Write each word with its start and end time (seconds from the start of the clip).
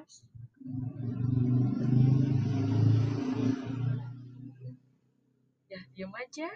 mas? 0.00 0.24
Ya 5.68 5.76
diam 5.92 6.08
aja. 6.16 6.48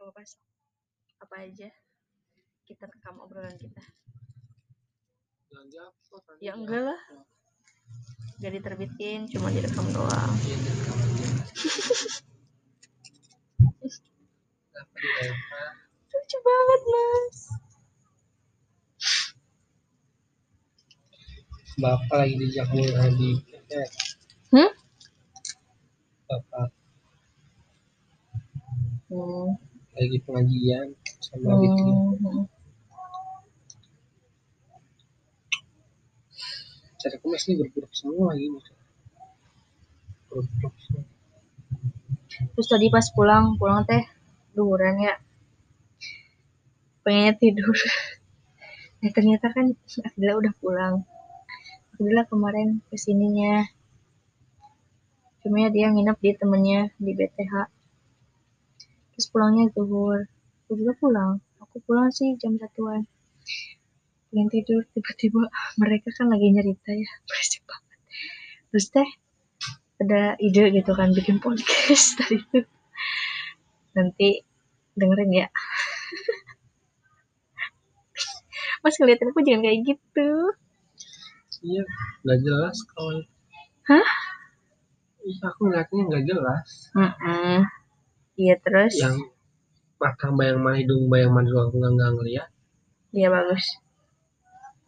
Gak 0.00 0.08
apa 0.08 0.24
apa 1.20 1.36
aja? 1.44 1.68
Kita 2.64 2.88
rekam 2.88 3.20
obrolan 3.20 3.52
kita. 3.60 3.84
Ya 6.40 6.56
enggak 6.56 6.80
lah. 6.88 7.00
Gak 8.40 8.56
diterbitin 8.56 9.28
cuma 9.28 9.52
direkam 9.52 9.84
doang. 9.92 10.32
Lucu 16.10 16.38
banget 16.40 16.80
mas 16.88 17.59
bapak 21.80 22.12
lagi 22.12 22.36
di 22.36 22.46
Jakarta 22.52 23.08
di 23.16 23.30
hmm? 24.52 24.70
bapak. 26.28 26.68
Hmm. 29.08 29.48
lagi 29.96 30.18
pengajian 30.28 30.86
sama 31.24 31.56
Hmm. 31.56 32.44
cara 37.00 37.16
kemas 37.16 37.48
ini 37.48 37.64
bergerak 37.64 37.92
semua 37.96 38.36
lagi 38.36 38.46
bergerak 40.28 40.74
semua. 40.84 41.04
Terus 42.54 42.68
tadi 42.68 42.86
pas 42.92 43.08
pulang 43.16 43.56
pulang 43.56 43.88
teh 43.88 44.04
duran 44.52 45.00
ya? 45.00 45.16
Pengennya 47.00 47.40
tidur. 47.40 47.72
Nah 49.00 49.10
ternyata 49.16 49.48
kan 49.48 49.72
Akila 50.04 50.36
udah 50.44 50.52
pulang 50.60 51.08
Akila 52.00 52.24
kemarin 52.24 52.80
ke 52.88 52.96
sininya. 52.96 53.60
Cuma 55.44 55.60
ya 55.60 55.68
dia 55.68 55.92
nginep 55.92 56.16
di 56.16 56.32
temennya 56.32 56.88
di 56.96 57.12
BTH 57.12 57.68
terus 59.12 59.28
pulangnya 59.28 59.68
zuhur. 59.76 60.24
Aku 60.64 60.80
juga 60.80 60.96
pulang. 60.96 61.44
Aku 61.60 61.76
pulang 61.84 62.08
sih 62.08 62.40
jam 62.40 62.56
satuan. 62.56 63.04
Pengen 64.32 64.48
tidur 64.48 64.88
tiba-tiba 64.96 65.44
mereka 65.84 66.08
kan 66.16 66.32
lagi 66.32 66.48
nyerita 66.48 66.88
ya. 66.88 67.10
Berisik 67.28 67.68
banget. 67.68 67.98
Terus 68.72 68.86
teh 68.96 69.10
ada 70.00 70.40
ide 70.40 70.72
gitu 70.72 70.96
kan 70.96 71.12
bikin 71.12 71.36
podcast 71.36 72.04
tadi 72.16 72.40
itu. 72.40 72.64
Nanti 73.92 74.40
dengerin 74.96 75.32
ya. 75.36 75.52
Mas 78.80 78.96
ngeliatin 78.96 79.36
aku 79.36 79.44
jangan 79.44 79.68
kayak 79.68 79.84
gitu 79.84 80.56
iya 81.60 81.82
nggak 82.24 82.38
jelas 82.44 82.76
kawan 82.92 83.24
Hah? 83.88 84.08
iya 85.24 85.44
aku 85.50 85.60
ngeliatnya 85.68 86.00
nggak 86.08 86.24
jelas. 86.24 86.68
Mm-mm. 86.96 87.66
iya 88.40 88.54
terus? 88.56 88.94
Yang 88.96 89.28
mata 90.00 90.32
bayang 90.32 90.64
mana 90.64 90.80
hidung 90.80 91.12
bayang 91.12 91.32
mana 91.34 91.44
juga 91.44 91.68
aku 91.68 91.76
nggak 91.76 91.92
nggak 91.98 92.10
ngeliat. 92.16 92.48
Iya 93.12 93.28
bagus. 93.28 93.64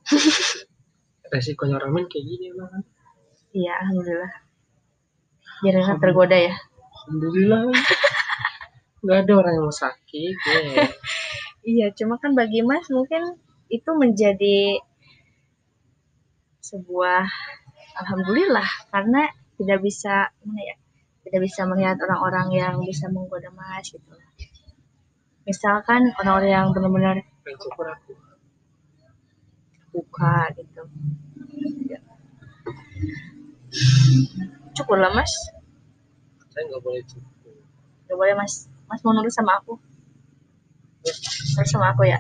Resikonya 1.33 1.83
ramen 1.83 2.07
kayak 2.09 2.25
gini 2.25 2.53
emang 2.53 2.69
kan? 2.71 2.83
Iya 3.53 3.73
alhamdulillah. 3.85 4.33
Biar 5.61 5.75
nggak 5.83 6.01
tergoda 6.01 6.37
ya. 6.39 6.55
Alhamdulillah. 7.03 7.61
Nggak 9.03 9.19
ada 9.27 9.33
orang 9.35 9.53
yang 9.59 9.67
mau 9.67 9.75
sakit 9.75 10.37
ya. 10.47 10.87
Iya 11.63 11.95
cuma 11.95 12.19
kan 12.19 12.35
bagi 12.35 12.59
mas 12.67 12.91
mungkin 12.91 13.39
itu 13.71 13.91
menjadi 13.95 14.83
sebuah 16.73 17.29
alhamdulillah 18.01 18.69
karena 18.89 19.29
tidak 19.61 19.79
bisa 19.85 20.33
mana 20.41 20.63
ya 20.65 20.77
tidak 21.29 21.41
bisa 21.45 21.69
melihat 21.69 22.01
orang-orang 22.01 22.49
yang 22.57 22.75
bisa 22.81 23.13
menggoda 23.13 23.53
mas 23.53 23.93
gitu 23.93 24.17
misalkan 25.45 26.09
orang-orang 26.17 26.51
yang 26.51 26.67
benar-benar 26.73 27.17
buka 29.93 30.49
gitu. 30.57 30.83
Ya. 31.91 32.01
cukur 34.73 34.99
lah 34.99 35.13
mas. 35.13 35.33
Saya 36.53 36.65
nggak 36.69 36.83
boleh 36.83 37.03
cukur. 37.05 37.53
Gak 38.09 38.17
boleh 38.17 38.35
mas. 38.37 38.69
Mas 38.89 39.01
mau 39.05 39.13
nurut 39.13 39.33
sama 39.33 39.61
aku? 39.61 39.77
Nurut 41.05 41.69
sama 41.69 41.93
aku 41.93 42.09
ya? 42.09 42.19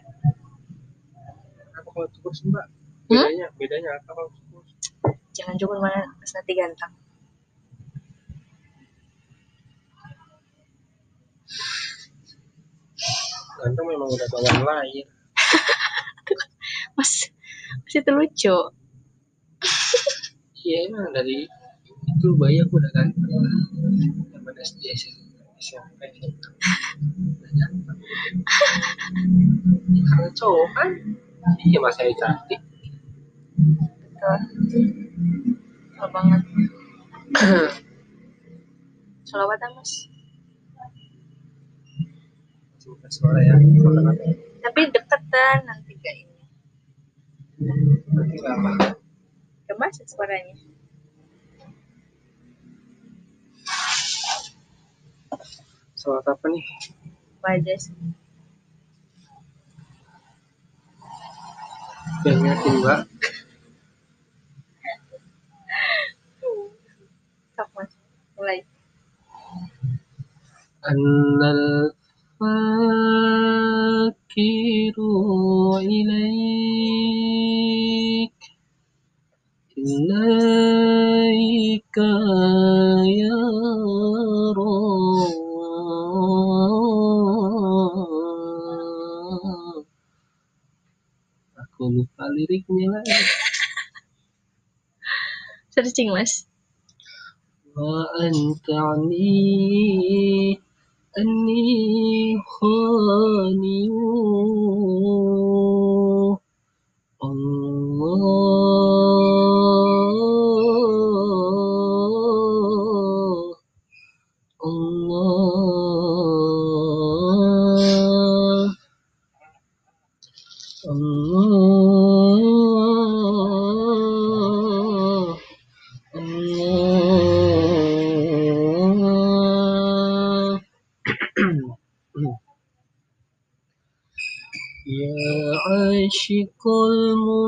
Apa 1.76 1.88
kalau 1.88 2.08
cukur 2.12 2.32
sih 2.36 2.48
mbak? 2.48 2.68
Hmm? 3.12 3.28
bedanya 3.28 3.46
bedanya 3.60 3.90
apa 4.00 4.10
kalau 4.14 4.30
jangan 5.32 5.56
cukur 5.56 5.80
mana 5.80 6.12
mas 6.20 6.32
nanti 6.36 6.52
ganteng. 6.52 6.92
Ganteng 13.62 13.86
memang 13.88 14.08
udah 14.10 14.26
bawaan 14.28 14.60
lahir 14.64 15.06
mas 16.96 17.32
mas 17.84 17.94
itu 17.96 18.10
lucu. 18.12 18.56
Iya 20.62 20.86
emang 20.86 21.10
dari 21.10 21.42
itu 22.06 22.28
bayi 22.38 22.62
aku 22.62 22.78
udah 22.78 22.86
ganteng 22.94 23.26
zaman 24.30 24.54
SD 24.62 24.94
SMP 25.58 26.00
karena 30.06 30.30
cowok 30.38 30.68
kan? 30.78 30.88
Iya 31.66 31.78
mas 31.82 31.98
saya 31.98 32.14
cantik 32.14 32.62
betul 34.22 34.84
betul 35.90 36.08
banget. 36.14 36.42
Salawatan 39.28 39.70
mas? 39.74 39.92
Suara 43.12 43.44
ya 43.44 43.60
tapi 44.62 44.88
deketan 44.88 45.58
nanti 45.68 45.92
gak 46.00 46.16
ini. 46.16 46.42
Nanti 48.14 48.36
apa 48.40 48.96
gemas 49.68 50.00
suaranya. 50.06 50.56
Sholat 55.98 56.24
apa 56.24 56.46
nih? 56.50 56.66
wajah 57.42 57.78
sih? 57.78 57.96
Yang 62.22 62.38
ngertiin 62.38 62.74
mbak 62.80 63.00
sok 67.56 67.68
mas 67.76 67.92
mulai 68.36 68.60
Annal 70.82 71.94
fakiru 72.38 72.74
ilaik 75.98 77.22
Ilaika 79.82 80.50
ya. 83.08 83.40
Aku 91.62 91.82
lupa 91.90 92.24
liriknya 92.34 92.86
lagi. 92.94 93.10
searching 95.72 96.12
mas 96.12 96.44
وأنت 97.76 98.66
تعني 98.68 100.58
أني 101.18 102.36
خانيون 102.46 103.92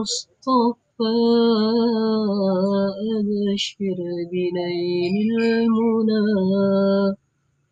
المصطفى 0.05 1.15
أبشر 3.21 3.97
بنيل 4.33 5.43
المنى. 5.43 7.17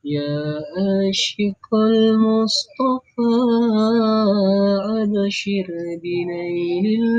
يا 0.05 0.61
عاشق 0.76 1.75
المصطفى 1.75 3.32
أبشر 5.02 5.67
بنيل 6.02 7.11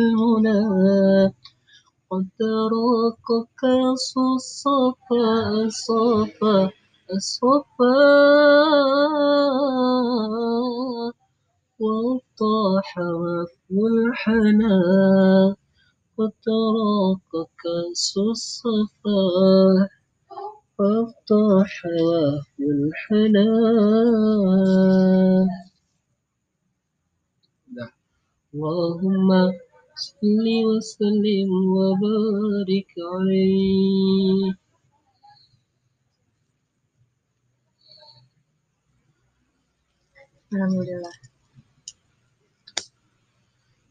وطاح 11.79 12.97
وفو 12.97 13.87
الحنا 13.87 14.75
قد 16.17 16.31
تراقك 16.45 17.61
الصفا 17.91 19.21
وطاح 20.79 21.73
وفو 21.85 22.63
الحنا 22.77 23.47
اللهم 28.53 29.29
صل 29.95 30.45
وسلم 30.69 31.49
وبارك 31.77 32.91
عليه 33.13 34.53
Alhamdulillah. 40.53 41.32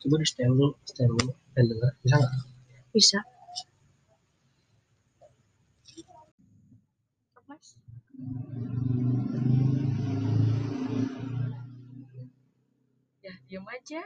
Coba 0.02 0.19
di 0.19 0.26
setel 0.26 0.50
dulu 0.50 0.75
setel 0.82 1.14
dulu 1.14 1.32
dan 1.54 1.64
dengar 1.70 1.93
bisa 2.02 2.16
nggak 2.19 2.52
Bisa. 2.93 3.25
Mas. 7.49 7.72
Ya, 13.25 13.32
diam 13.49 13.64
aja. 13.64 14.04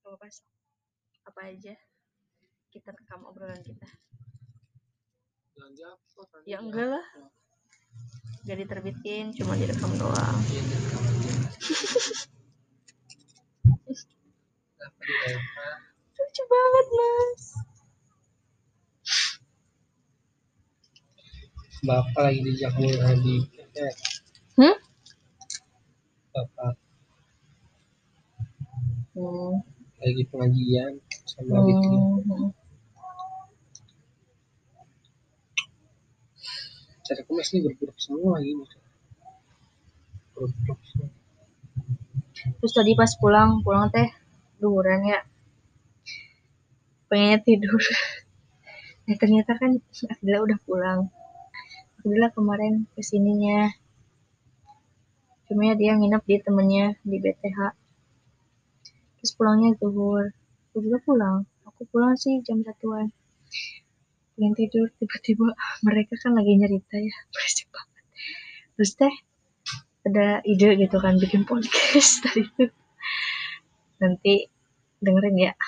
Gak 0.00 0.12
apa 0.16 0.26
Apa 1.28 1.40
aja. 1.52 1.76
Kita 2.72 2.88
rekam 2.88 3.28
obrolan 3.28 3.60
kita. 3.60 3.88
belanja 5.52 5.92
apa 5.92 6.36
Ya 6.48 6.58
enggak 6.64 6.88
lah. 6.88 7.06
Gak 8.44 8.60
diterbitin, 8.60 9.32
cuma 9.32 9.56
direkam 9.56 9.88
doang. 9.96 10.36
Lucu 16.14 16.42
banget, 16.44 16.86
Mas. 16.92 17.42
bapak 21.84 22.16
lagi 22.16 22.40
di 22.40 22.52
Jakmul 22.56 22.96
Hadi 22.96 23.36
eh, 23.76 23.94
Hmm? 24.56 24.76
bapak 26.32 26.74
Hmm. 29.14 29.60
lagi 30.00 30.22
pengajian 30.32 30.92
sama 31.28 31.60
Hmm. 31.60 32.63
Cara 37.04 37.20
kemas 37.20 37.52
ini 37.52 37.60
bergerak 37.68 37.98
semua 38.00 38.40
semua 38.40 38.66
Terus 42.34 42.72
tadi 42.74 42.92
pas 42.98 43.12
pulang, 43.20 43.62
pulang 43.62 43.86
teh 43.94 44.10
duhuran 44.58 45.00
ya. 45.06 45.20
Pengennya 47.06 47.38
tidur. 47.46 47.78
Nah, 49.06 49.16
ternyata 49.22 49.54
kan 49.54 49.78
Akila 50.10 50.42
udah 50.42 50.58
pulang. 50.66 51.00
Akila 52.02 52.28
kemarin 52.34 52.90
ke 52.92 53.00
sininya. 53.00 53.70
Cuma 55.46 55.70
ya 55.70 55.74
dia 55.78 55.92
nginep 55.94 56.22
di 56.26 56.36
temennya 56.42 56.86
di 57.06 57.16
BTH. 57.22 57.58
Terus 59.20 59.32
pulangnya 59.38 59.76
zuhur. 59.78 60.34
Aku 60.72 60.82
juga 60.82 60.98
pulang. 61.06 61.46
Aku 61.68 61.86
pulang 61.88 62.18
sih 62.18 62.42
jam 62.42 62.60
satuan. 62.66 63.14
Pengen 64.34 64.54
tidur, 64.54 64.90
tiba-tiba 64.98 65.54
mereka 65.82 66.14
kan 66.18 66.34
lagi 66.34 66.52
nyerita 66.54 66.96
ya. 66.98 67.14
Berisik 67.34 67.68
banget. 67.70 68.04
Terus 68.74 68.92
teh 68.98 69.14
ada 70.04 70.26
ide 70.44 70.68
gitu 70.76 70.96
kan 71.00 71.16
bikin 71.16 71.46
podcast 71.46 72.18
tadi 72.22 72.44
itu. 72.44 72.64
Nanti 73.98 74.50
dengerin 74.98 75.38
ya. 75.38 75.52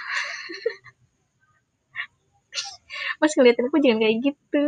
Mas 3.16 3.32
ngeliatin 3.32 3.68
aku 3.68 3.80
jangan 3.80 4.00
kayak 4.02 4.16
gitu. 4.22 4.66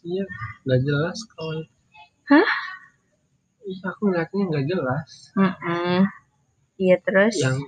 iya 0.00 0.24
nggak 0.64 0.80
jelas 0.80 1.18
kalau 1.28 1.60
Hah? 2.24 2.48
iya 3.60 3.84
aku 3.84 4.08
ngeliatnya 4.08 4.42
nggak 4.48 4.64
jelas 4.64 5.08
Mm-mm. 5.36 6.08
Iya 6.80 6.96
terus. 7.04 7.36
yang 7.36 7.60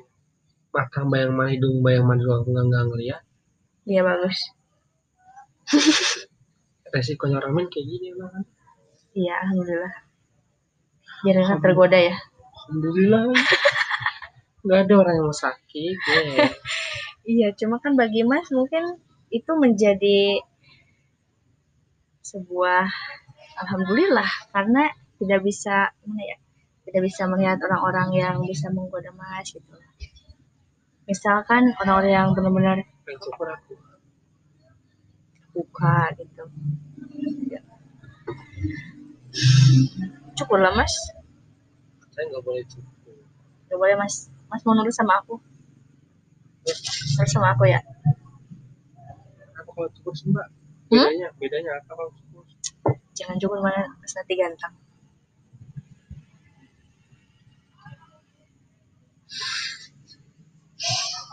mata 0.72 1.04
bayang 1.04 1.36
mana 1.36 1.52
hidung 1.52 1.84
bayang 1.84 2.08
mana 2.08 2.16
juga 2.16 2.40
aku 2.40 2.56
nggak 2.56 2.84
ngeliat 2.88 3.20
Iya 3.84 4.00
bagus. 4.00 4.38
resikonya 6.94 7.38
ramen 7.40 7.66
kayak 7.72 7.86
gini 7.88 8.12
emang 8.12 8.30
kan 8.32 8.44
Iya 9.12 9.34
alhamdulillah. 9.44 9.94
Biar 11.20 11.36
nggak 11.36 11.60
tergoda 11.60 11.98
ya. 12.00 12.16
alhamdulillah 12.62 13.22
nggak 14.64 14.78
ada 14.86 14.94
orang 14.94 15.14
yang 15.18 15.26
mau 15.28 15.36
sakit 15.36 15.96
ya 15.98 16.48
Iya 17.36 17.48
cuma 17.54 17.78
kan 17.82 17.94
bagi 17.94 18.22
Mas 18.26 18.48
mungkin 18.50 18.98
itu 19.30 19.52
menjadi 19.54 20.42
sebuah 22.22 22.86
alhamdulillah 23.62 24.30
karena 24.50 24.90
tidak 25.18 25.40
bisa 25.46 25.90
mana 26.02 26.22
ya 26.22 26.36
tidak 26.88 27.02
bisa 27.06 27.22
melihat 27.30 27.58
orang-orang 27.62 28.08
yang 28.14 28.36
bisa 28.42 28.70
menggoda 28.74 29.12
Mas 29.14 29.54
gitu. 29.54 29.70
Misalkan 31.06 31.74
orang-orang 31.82 32.10
yang 32.10 32.28
benar-benar 32.34 32.78
aku 33.06 33.74
buka 35.52 36.10
gitu. 36.16 36.44
Ya. 37.48 37.60
Cukup 40.34 40.58
lah 40.60 40.72
Mas. 40.72 40.92
saya 42.12 42.28
nggak 42.28 42.44
boleh 42.44 42.60
cukur 42.68 43.16
Gak 43.68 43.78
boleh 43.80 43.96
Mas. 43.96 44.28
Mas 44.48 44.60
mau 44.64 44.76
nurut 44.76 44.92
sama 44.92 45.16
aku. 45.20 45.40
Nurut 47.16 47.30
sama 47.30 47.56
aku 47.56 47.64
ya. 47.66 47.80
apa 49.52 49.70
kalau 49.70 49.88
cukur 49.92 50.12
sih 50.12 50.28
mbak 50.28 50.48
Hmm? 50.92 51.00
bedanya 51.08 51.28
bedanya 51.40 51.70
apa 51.80 51.92
kalau 51.96 52.12
cukur 52.12 52.44
Jangan 53.16 53.36
cukup 53.40 53.64
mana 53.64 53.88
Mas 53.96 54.12
nanti 54.12 54.34
ganteng. 54.36 54.74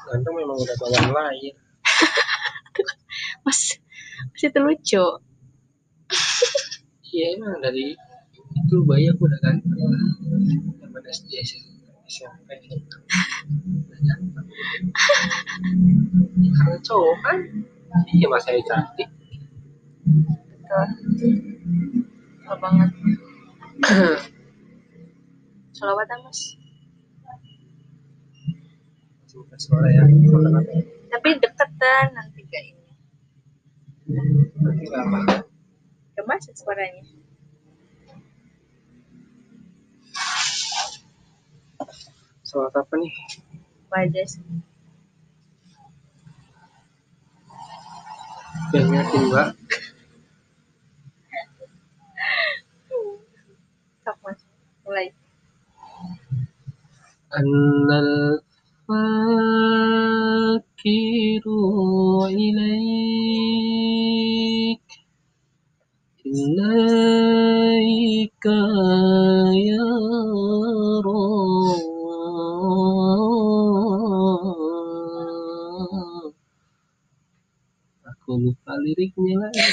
ganteng 0.07 0.33
memang 0.35 0.57
udah 0.57 0.75
bawaan 0.79 1.09
lain 1.11 1.53
Mas, 3.45 3.77
Mas 4.27 4.41
itu 4.43 4.59
lucu. 4.59 5.05
iya 7.13 7.25
emang 7.37 7.61
dari 7.61 7.93
itu 8.49 8.75
bayi 8.85 9.09
aku 9.09 9.29
udah 9.29 9.39
ganteng 9.41 9.77
zaman 10.81 11.03
SD 11.05 11.29
SMP 12.09 12.49
karena 16.49 16.77
cowok 16.81 17.17
kan 17.21 17.37
iya 18.13 18.25
mas 18.29 18.45
saya 18.45 18.61
cantik 18.65 19.09
Betul. 20.69 20.85
Betul 22.45 22.57
banget. 22.61 22.89
Salawatan 25.77 26.17
Mas. 26.25 26.57
Semoga 29.29 29.57
suara 29.61 29.89
ya 29.93 30.01
Tapi 31.09 31.29
deketan 31.37 32.05
nanti 32.17 32.41
gak 32.49 32.63
apa 34.09 35.45
Kemas 36.17 36.49
suaranya. 36.57 37.05
Sholat 42.41 42.73
apa 42.73 42.93
nih? 42.97 43.13
Wajah. 43.93 44.29
Yang 48.73 48.89
mbak 49.29 49.49
Sok 54.01 54.17
Mas. 54.25 54.41
Mulai. 54.89 55.07
Annal 57.29 58.41
fakiru 58.88 60.60
ilaik 62.46 63.64
Ilaika 66.24 67.40
ya 69.54 69.88
Aku 78.10 78.30
lupa 78.40 78.72
liriknya 78.84 79.34
lagi 79.40 79.68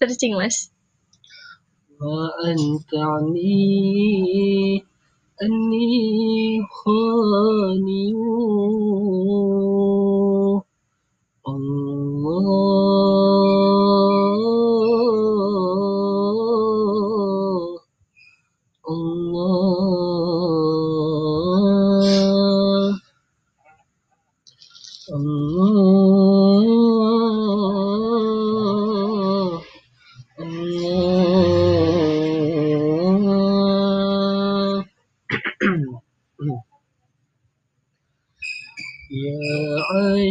searching 0.00 0.32
mas 0.36 0.72
وأنت 2.00 2.88
عني 2.94 3.60
أني 5.43 6.61
خاني 6.71 8.13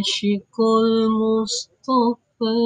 عاشق 0.04 0.61
المصطفى 0.84 2.56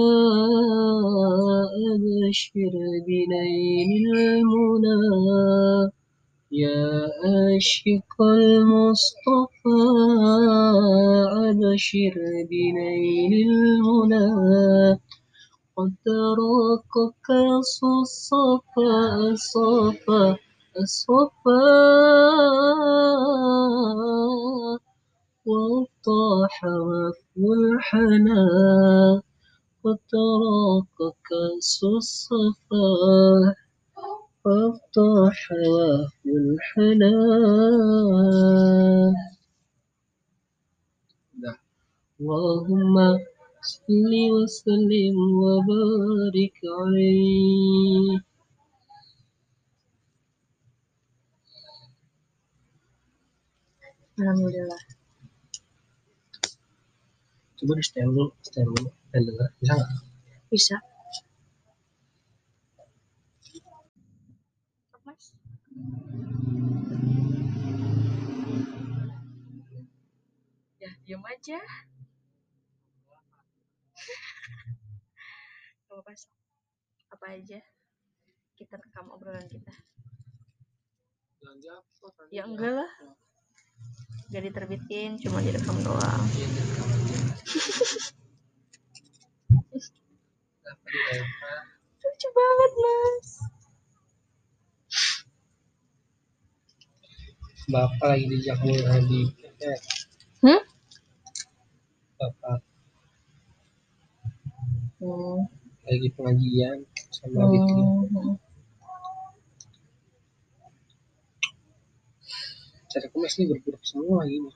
أبشر 1.94 2.74
بنيل 3.06 4.18
المنى. 4.18 4.98
يا 6.52 7.08
عاشق 7.24 8.22
المصطفى 8.22 9.78
أبشر 11.48 12.14
بنيل 12.50 13.50
المنى. 13.50 14.98
قد 15.76 15.94
تراقك 16.04 17.26
الصفا 17.58 18.94
الصفا 19.30 20.36
الصفا 20.80 21.58
والطاح 25.48 26.64
رثو 26.64 27.46
الحنا 27.60 28.42
قد 29.84 29.98
تراك 30.10 30.98
كأس 31.28 31.80
الصفا 31.84 32.88
والطاح 34.44 35.38
رثو 35.52 37.12
اللهم 42.20 42.96
صل 43.62 44.12
وسلم 44.34 45.16
وبارك 45.42 46.56
عليه 46.78 48.20
Alhamdulillah. 54.18 54.97
Coba 57.58 57.72
di 57.74 57.82
setel 57.82 58.14
dulu 58.14 58.30
setel 58.38 58.70
dulu 58.70 58.90
dan 59.10 59.22
dengar. 59.26 59.50
Bisa 59.58 59.72
nggak? 59.74 59.90
Bisa. 60.46 60.76
Mas 65.02 65.34
ya 70.78 70.90
diam 71.02 71.24
aja. 71.26 71.58
Gak 75.88 75.98
apa 75.98 76.12
apa 77.18 77.26
aja? 77.34 77.60
Kita 78.54 78.78
rekam 78.78 79.10
obrolan 79.10 79.42
kita. 79.50 79.74
Belanja 81.42 81.82
apa 81.82 82.22
ya 82.30 82.46
enggak 82.46 82.72
lah 82.78 82.90
gak 84.28 84.42
diterbitin 84.44 85.16
cuma 85.16 85.40
direkam 85.40 85.76
doang 85.80 86.24
lucu 91.98 92.28
banget 92.36 92.72
mas 92.82 93.28
bapak 97.68 98.06
lagi 98.16 98.24
di 98.28 98.38
Habib 98.84 99.28
eh, 99.64 99.80
hmm? 100.44 100.62
bapak 102.20 102.60
Hmm. 104.98 105.46
lagi 105.86 106.08
pengajian 106.18 106.82
sama 107.14 107.46
Hmm. 107.46 108.47
Cara 112.98 113.14
kemas 113.14 113.38
ini 113.38 113.54
bergerak 113.54 113.82
semua 113.86 114.26
semua. 114.26 114.50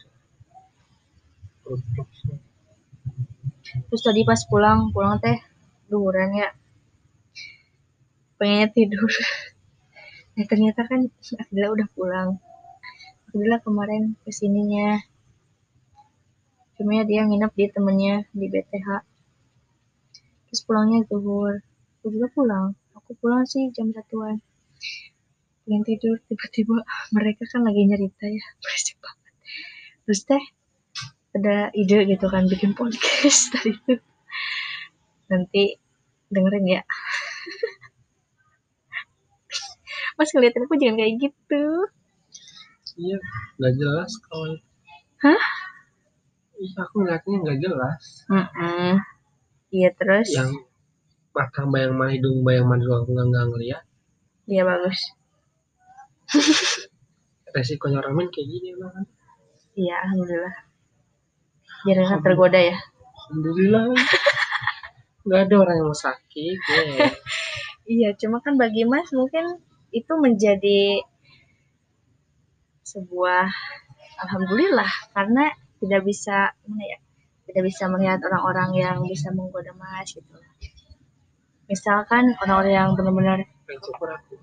Terus 3.87 4.03
tadi 4.03 4.27
pas 4.27 4.43
pulang 4.51 4.91
pulang 4.91 5.23
teh 5.23 5.39
duhuran 5.87 6.35
ya. 6.35 6.51
Pengennya 8.35 8.69
tidur. 8.75 9.07
Nah 10.33 10.49
ternyata 10.49 10.89
kan 10.89 11.13
Akila 11.13 11.77
udah 11.77 11.89
pulang. 11.93 12.41
Akila 13.29 13.61
kemarin 13.61 14.17
ke 14.25 14.33
sininya. 14.33 14.97
Cuma 16.75 16.99
ya 16.99 17.05
dia 17.05 17.29
nginep 17.29 17.53
di 17.53 17.65
temennya 17.69 18.25
di 18.35 18.49
BTH 18.49 18.89
terus 20.49 20.65
pulangnya 20.65 21.05
zuhur 21.07 21.61
aku 22.01 22.07
juga 22.11 22.27
pulang. 22.33 22.67
Aku 22.97 23.13
pulang 23.21 23.45
sih 23.45 23.69
jam 23.77 23.93
satuan 23.93 24.41
pengen 25.63 25.83
tidur 25.87 26.19
tiba-tiba 26.27 26.83
mereka 27.15 27.47
kan 27.47 27.63
lagi 27.63 27.87
nyerita 27.87 28.27
ya. 28.27 28.45
Berisik 28.63 28.99
banget. 28.99 29.33
Terus 30.07 30.21
teh 30.27 30.45
ada 31.33 31.73
ide 31.73 31.99
gitu 32.13 32.27
kan 32.29 32.45
bikin 32.51 32.77
podcast 32.77 33.49
tadi 33.55 33.73
itu. 33.73 33.95
Nanti 35.31 35.79
dengerin 36.29 36.67
ya. 36.67 36.83
Mas 40.19 40.31
ngeliatin 40.35 40.67
aku 40.69 40.77
jangan 40.77 40.99
kayak 41.01 41.15
gitu. 41.23 41.65
Iya 42.93 43.17
nggak 43.57 43.75
jelas 43.81 44.13
kalau 44.29 44.61
Hah? 45.25 45.43
iya 46.61 46.77
aku 46.83 46.95
ngeliatnya 47.01 47.37
nggak 47.41 47.59
jelas. 47.65 48.03
Mm-mm. 48.29 49.01
iya 49.73 49.89
terus? 49.97 50.29
Yang 50.29 50.69
mata 51.33 51.65
bayang 51.65 51.97
mana 51.97 52.13
hidung 52.13 52.45
bayang 52.45 52.69
mana 52.69 52.85
aku 52.85 53.17
nggak 53.17 53.47
ngeliat. 53.49 53.83
Iya 54.45 54.69
bagus 54.69 55.01
resikonya 57.55 58.01
ramen 58.01 58.29
kayak 58.33 58.49
gini 58.49 58.73
emang 58.73 58.93
kan? 58.93 59.05
Iya 59.77 59.95
alhamdulillah. 60.05 60.57
Biar 61.85 61.97
nggak 61.99 62.23
tergoda 62.25 62.61
ya? 62.61 62.77
Alhamdulillah. 63.29 63.85
Nggak 65.23 65.41
ada 65.47 65.55
orang 65.55 65.77
yang 65.87 65.95
sakit 65.95 66.59
ya. 66.59 66.83
iya 67.95 68.09
cuma 68.19 68.43
kan 68.43 68.59
bagi 68.59 68.83
mas 68.83 69.07
mungkin 69.15 69.63
itu 69.95 70.13
menjadi 70.19 70.99
sebuah 72.83 73.47
alhamdulillah 74.19 74.91
karena 75.15 75.55
tidak 75.79 76.03
bisa 76.03 76.51
mana 76.67 76.85
ya 76.91 76.99
tidak 77.47 77.63
bisa 77.71 77.87
melihat 77.87 78.19
orang-orang 78.27 78.71
yang 78.75 78.97
bisa 79.07 79.31
menggoda 79.31 79.71
mas 79.79 80.11
gitu. 80.11 80.27
Misalkan 81.71 82.35
orang-orang 82.43 82.75
yang 82.75 82.91
benar-benar 82.99 83.39
aku 83.47 84.35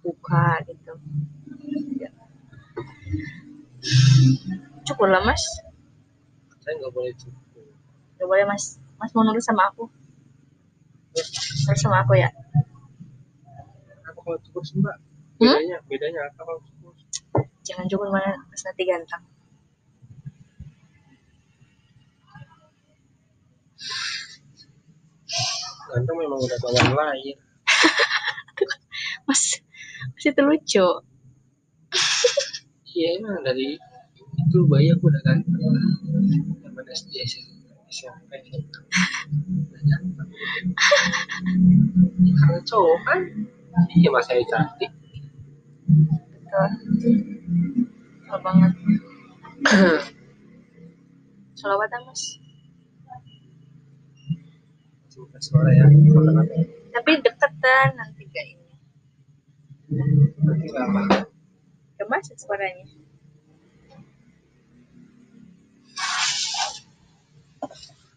buka 0.00 0.60
gitu. 0.68 0.92
Ya. 2.00 2.10
cukup 4.84 5.08
lah 5.08 5.22
mas. 5.24 5.42
Saya 6.60 6.76
nggak 6.80 6.92
boleh 6.92 7.12
cukup. 7.16 7.64
Gak 8.20 8.28
boleh 8.28 8.44
mas. 8.48 8.76
Mas 9.00 9.12
mau 9.16 9.24
nurut 9.24 9.40
sama 9.40 9.72
aku? 9.72 9.88
Nurut 11.64 11.80
sama 11.80 12.04
aku 12.04 12.18
ya? 12.20 12.28
Apa 14.04 14.18
kalau 14.20 14.38
cukur 14.44 14.62
sih 14.64 14.76
mbak. 14.80 14.96
Hmm? 15.40 15.56
bedanya 15.56 15.80
bedanya 15.88 16.20
apa 16.28 16.40
kalau 16.44 16.60
cukur 16.60 16.92
jangan 17.64 17.86
cukup 17.88 18.12
mana 18.12 18.36
mas 18.50 18.62
nanti 18.66 18.82
ganteng. 18.84 19.24
Ganteng 25.90 26.16
memang 26.18 26.38
udah 26.38 26.58
bawaan 26.60 26.92
lahir 26.94 27.36
mas 29.26 29.58
mas 30.14 30.24
itu 30.24 30.40
lucu. 30.40 30.88
Iya 32.90 33.22
emang 33.22 33.46
dari 33.46 33.78
itu 34.50 34.58
bayi 34.66 34.90
aku 34.90 35.06
udah 35.08 35.22
ganteng 35.22 35.62
zaman 36.58 36.84
SD 36.90 37.22
SMP 37.22 37.54
karena 42.34 42.60
cowok 42.66 42.98
kan 43.06 43.18
iya 43.94 44.08
mas 44.10 44.26
saya 44.26 44.42
cantik. 44.50 44.90
Betul. 46.34 46.68
Betul 48.26 48.38
banget. 48.42 48.72
Salawatan 51.62 52.00
mas. 52.10 52.42
Semoga 55.08 55.38
suara 55.38 55.70
ya 55.72 55.86
tapi 56.90 57.16
deketan 57.22 57.88
nanti 57.96 58.22
gak 58.28 58.46
masuk 62.10 62.36
suaranya. 62.38 62.86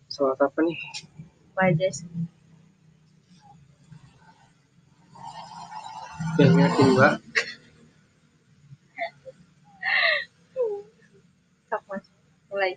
Soal 0.10 0.38
apa 0.38 0.60
nih? 0.62 0.77
Wajah 1.53 1.94
yang 6.42 6.58
mbak 6.98 7.22
sok 11.70 11.84
mas. 11.89 12.06
Mulai. 12.50 12.74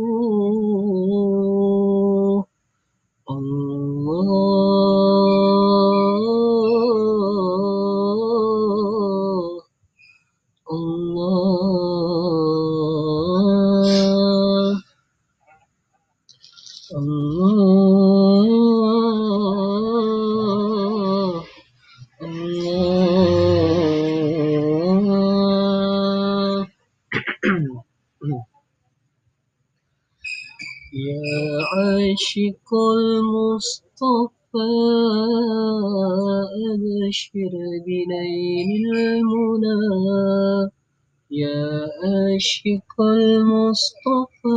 عشق 42.46 43.00
المصطفى 43.00 44.56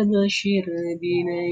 أبشر 0.00 0.66
بنير 1.00 1.47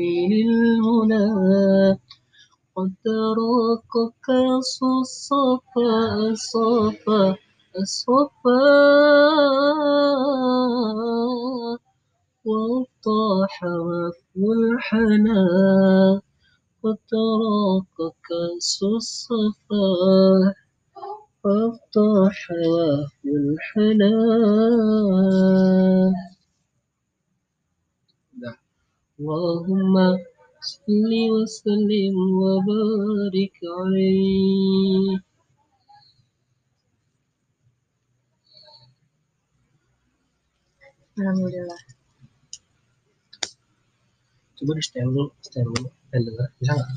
di 44.76 44.84
setel 44.84 45.08
dulu 45.08 45.32
setel 45.41 45.65
dulu 45.73 45.89
dan 46.12 46.21
dengar. 46.21 46.49
Bisa 46.60 46.73
nggak? 46.76 46.91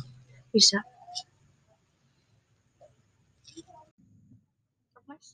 Bisa. 0.52 0.80
Mas 5.08 5.28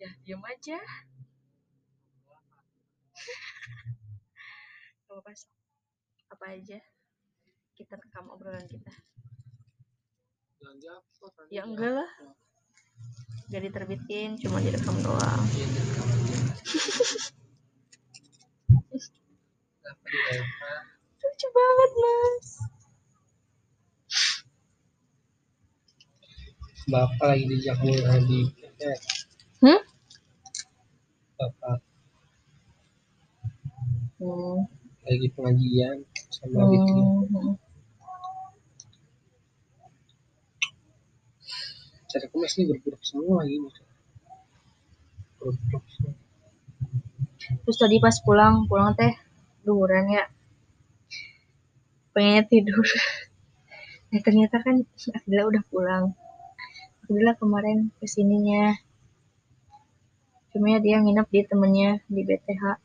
ya 0.00 0.10
diam 0.24 0.40
aja. 0.40 0.80
Gak 5.06 5.20
apa 5.20 5.32
apa 6.32 6.46
aja? 6.56 6.80
Kita 7.76 8.00
rekam 8.00 8.32
obrolan 8.32 8.64
kita. 8.64 8.92
Ya 11.52 11.62
enggak 11.68 11.92
lah. 11.92 12.10
Gak 13.52 13.62
diterbitin 13.62 14.40
cuma 14.40 14.58
direkam 14.58 14.96
doang 15.04 15.44
lucu 21.22 21.48
banget 21.56 21.90
mas 22.02 22.48
Bapak 27.26 27.42
lagi 27.42 27.50
di 27.50 27.58
Jakmul 27.58 28.02
Habib 28.06 28.46
hmm? 29.58 29.80
Bapak 31.34 31.78
Hmm. 34.22 34.62
lagi 35.02 35.26
pengajian 35.34 36.06
sama 36.30 36.62
Habib 36.62 36.86
Hmm. 36.86 37.58
cara 42.06 42.26
kemas 42.30 42.54
ini 42.62 42.70
bergrup 42.70 43.02
semua 43.02 43.42
ini 43.42 43.74
grup-grup 45.42 45.82
semua. 45.98 46.14
Terus 47.66 47.74
tadi 47.82 47.98
pas 47.98 48.14
pulang 48.22 48.70
pulang 48.70 48.94
teh 48.94 49.18
duhuran 49.66 50.14
ya? 50.14 50.30
Pengennya 52.14 52.46
tidur. 52.46 52.86
Nah 54.14 54.20
ternyata 54.30 54.62
kan 54.62 54.86
Akila 55.10 55.50
udah 55.50 55.66
pulang 55.74 56.14
Akila 57.06 57.38
kemarin 57.38 57.94
ke 58.02 58.06
sininya. 58.10 58.74
Cuma 60.50 60.74
ya 60.74 60.82
dia 60.82 60.98
nginep 60.98 61.30
di 61.30 61.40
temennya 61.46 62.02
di 62.10 62.26
BTH 62.26 62.82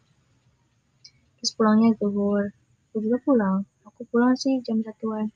terus 1.42 1.58
pulangnya 1.58 1.98
zuhur. 1.98 2.54
Aku 2.94 3.02
juga 3.02 3.18
pulang. 3.26 3.66
Aku 3.82 4.06
pulang 4.14 4.38
sih 4.38 4.62
jam 4.62 4.86
satuan. 4.86 5.34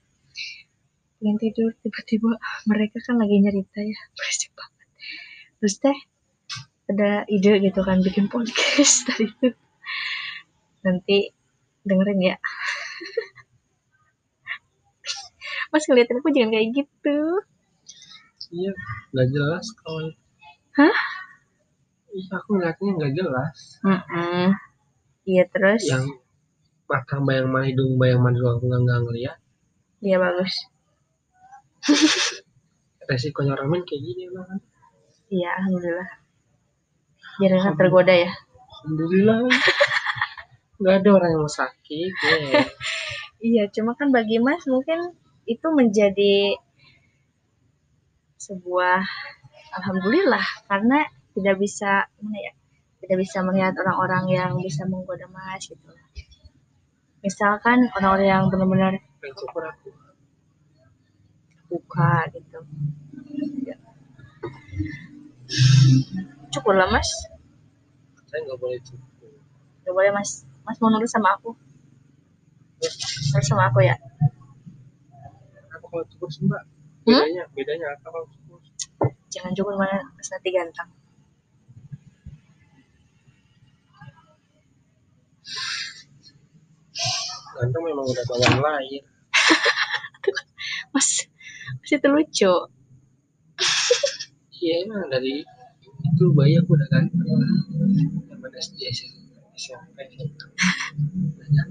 Pengen 1.18 1.42
tidur 1.42 1.74
tiba-tiba 1.82 2.38
mereka 2.70 3.02
kan 3.02 3.18
lagi 3.18 3.42
nyerita 3.42 3.82
ya. 3.82 3.98
Berisik 4.22 4.54
banget. 4.54 4.88
Terus 5.58 5.76
teh 5.82 5.98
ada 6.86 7.26
ide 7.26 7.66
gitu 7.66 7.82
kan 7.82 8.06
bikin 8.06 8.30
podcast 8.30 9.02
tadi 9.10 9.34
itu. 9.34 9.50
Nanti 10.86 11.34
dengerin 11.82 12.22
ya. 12.22 12.38
Mas 15.74 15.90
ngeliatin 15.90 16.22
aku 16.22 16.30
jangan 16.30 16.54
kayak 16.54 16.70
gitu 16.86 17.42
iya 18.52 18.72
nggak 19.14 19.28
jelas 19.34 19.66
kawan 19.82 20.14
Hah? 20.76 20.98
iya 22.16 22.32
aku 22.36 22.56
ngeliatnya 22.56 22.92
nggak 22.96 23.14
jelas. 23.16 23.58
Mm-mm. 23.84 24.56
iya 25.28 25.44
terus? 25.48 25.84
Yang 25.88 26.20
mata 26.88 27.16
bayang 27.20 27.48
mana 27.52 27.66
hidung 27.68 27.96
bayang 28.00 28.24
mana 28.24 28.36
juga 28.36 28.60
aku 28.60 28.68
nggak 28.72 29.00
ngeliat. 29.04 29.38
Iya 30.04 30.16
bagus. 30.20 30.56
Resikonya 33.10 33.56
ramen 33.56 33.84
kayak 33.88 34.02
gini 34.02 34.32
emang 34.32 34.46
kan? 34.48 34.60
Iya 35.32 35.50
alhamdulillah. 35.60 36.10
Jangan 37.40 37.60
kan 37.62 37.74
tergoda 37.76 38.14
ya? 38.16 38.32
Alhamdulillah. 38.84 39.38
Nggak 40.80 40.96
ada 41.04 41.10
orang 41.16 41.30
yang 41.32 41.42
mau 41.44 41.52
sakit 41.52 42.12
ya. 42.12 42.36
iya 43.56 43.64
cuma 43.72 43.96
kan 43.96 44.10
bagi 44.10 44.44
mas 44.44 44.66
mungkin 44.68 45.16
itu 45.46 45.68
menjadi 45.72 46.58
sebuah 48.46 49.02
alhamdulillah 49.82 50.46
karena 50.70 51.10
tidak 51.34 51.58
bisa 51.58 52.06
gimana 52.22 52.40
ya 52.40 52.54
tidak 53.02 53.18
bisa 53.22 53.42
melihat 53.46 53.74
orang-orang 53.82 54.26
yang 54.34 54.52
bisa 54.62 54.86
menggoda 54.86 55.26
mas 55.30 55.66
gitu. 55.66 55.90
Misalkan 57.22 57.90
orang-orang 57.98 58.30
yang 58.30 58.44
benar-benar 58.50 58.94
buka 61.70 62.14
gitu. 62.34 62.60
Cukup 66.54 66.74
lah 66.78 66.90
mas. 66.90 67.10
Saya 68.30 68.40
nggak 68.46 68.58
boleh 68.62 68.82
cukup 68.82 69.06
Gak 69.86 69.94
boleh 69.94 70.10
mas. 70.14 70.50
Mas 70.66 70.82
mau 70.82 70.90
nurut 70.90 71.06
sama 71.06 71.38
aku? 71.38 71.54
Nurut 73.30 73.46
sama 73.46 73.70
aku 73.70 73.86
ya? 73.86 73.94
Apa 75.78 75.86
kalau 75.86 76.06
cukup 76.10 76.30
sih 76.34 76.42
mbak 76.50 76.75
Hmm? 77.06 77.14
bedanya 77.14 77.46
bedanya 77.54 77.88
apa 78.02 78.18
cukup 78.34 78.58
jangan 79.30 79.54
mana 79.78 80.02
mas 80.18 80.30
nanti 80.34 80.50
ganteng. 80.50 80.90
Ganteng 87.54 87.84
memang 87.86 88.10
udah 88.10 88.26
bawaan 88.26 88.58
lahir 88.58 89.06
mas 90.98 91.30
mas 91.78 91.92
itu 91.94 92.08
lucu. 92.10 92.54
Iya 94.66 94.74
emang 94.90 95.06
dari 95.14 95.46
itu 96.10 96.26
bayi 96.34 96.58
aku 96.58 96.74
udah 96.74 96.90
ganteng 96.90 97.22
zaman 98.26 98.50
SD 98.50 98.82
SMP 98.90 99.30
Ya, 101.56 101.64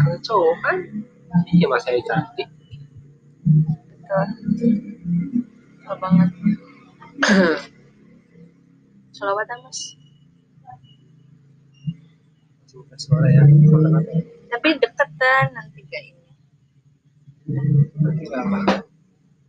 karena 0.00 0.16
cowok 0.24 0.56
kan? 0.64 0.76
Iya 1.52 1.66
mas 1.68 1.84
saya 1.84 2.00
cantik 2.08 2.55
betul. 3.46 4.26
Betul 5.78 5.96
banget. 6.02 6.30
Salawat 9.16 9.48
ah, 9.48 9.58
mas? 9.64 9.96
Suara 12.96 13.28
ya 13.28 13.44
tapi 14.56 14.72
deketan 14.80 15.52
nanti 15.52 15.84
gak 15.84 16.00
ini. 16.00 16.32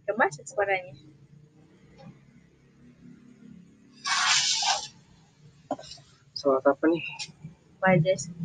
Kemas 0.03 0.35
suaranya. 0.43 0.93
Suara 6.35 6.59
apa 6.59 6.85
nih? 6.91 7.03
Aja 7.87 8.13
sih. 8.19 8.35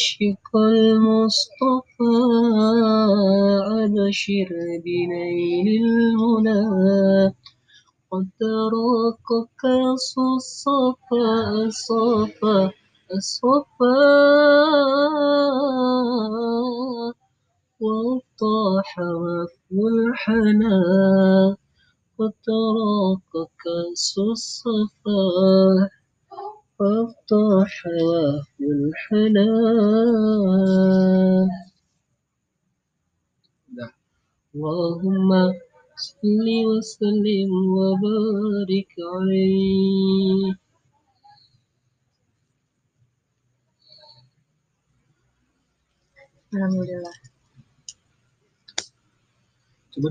عشق 0.00 0.56
المصطفى 0.56 2.12
أبشر 3.84 4.48
بنا 4.84 5.19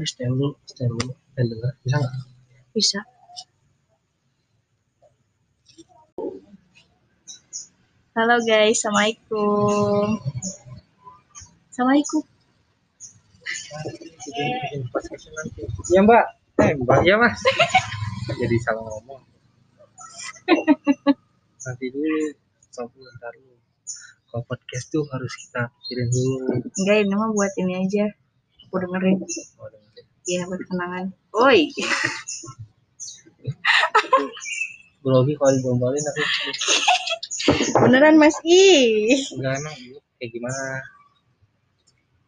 di 0.01 0.07
stand 0.07 0.31
dulu 0.39 0.49
stand 0.65 0.91
dulu 0.95 1.11
stand 1.35 1.47
dulu 1.51 1.67
bisa 1.83 1.95
nggak 1.99 2.13
bisa 2.75 2.99
halo 8.15 8.35
guys 8.47 8.79
assalamualaikum 8.79 10.07
assalamualaikum 11.71 12.23
Iya 15.89 16.01
mbak, 16.05 16.23
eh 16.61 16.73
mbak 16.77 16.99
ya 17.01 17.15
mas. 17.17 17.41
Jadi 18.29 18.55
salah 18.61 18.85
ngomong. 18.85 19.21
Nanti 21.65 21.85
dulu, 21.89 22.29
sebentar 22.69 23.33
dulu. 23.33 23.57
Kalau 24.29 24.43
podcast 24.45 24.85
tuh 24.93 25.01
harus 25.09 25.33
kita 25.33 25.73
pikirin 25.81 26.09
dulu. 26.13 26.61
enggak 26.61 26.97
ini 27.01 27.13
mah 27.17 27.29
buat 27.33 27.53
ini 27.57 27.73
aja 27.81 28.05
aku 28.69 28.75
dengerin 28.85 29.17
Oh, 29.57 29.65
dengerin. 29.65 29.88
Iya 30.29 30.41
buat 30.45 30.61
kenangan 30.69 31.05
oi 31.33 31.59
Grogi 34.99 35.33
kalau 35.39 35.51
digombalin 35.55 36.03
aku 36.11 36.21
beneran 37.81 38.15
mas 38.19 38.35
ih 38.45 39.15
enggak 39.39 39.53
emang 39.63 39.75
dulu 39.79 39.99
kayak 40.19 40.29
gimana? 40.35 40.65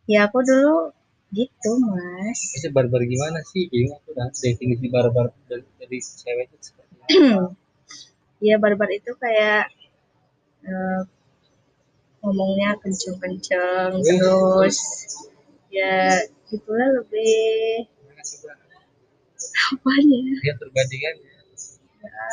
ya 0.08 0.20
aku 0.26 0.40
dulu 0.42 0.96
gitu 1.36 1.72
mas 1.84 2.40
Itu 2.58 2.68
barbar 2.76 3.04
gimana 3.04 3.40
sih? 3.52 3.68
Jadi 3.72 3.88
aku 3.92 4.08
udah 4.16 4.28
definisi 4.34 4.88
barbar 4.92 5.32
dari, 5.48 5.64
dari 5.80 5.98
cewek 6.00 6.48
itu 6.52 6.58
seperti 6.72 6.94
apa? 7.00 7.08
ya 8.48 8.56
barbar 8.60 8.90
itu 8.92 9.12
kayak 9.20 9.70
eh, 10.66 11.02
ngomongnya 12.24 12.76
kenceng-kenceng 12.82 13.92
Iya. 14.00 14.16
terus 14.16 14.78
ya 15.72 15.96
gitulah 16.52 16.90
lebih 17.00 17.88
coba? 18.22 18.54
apanya 19.72 20.20
Lihat 20.44 20.58
perbandingannya. 20.60 21.32
ya 22.02 22.28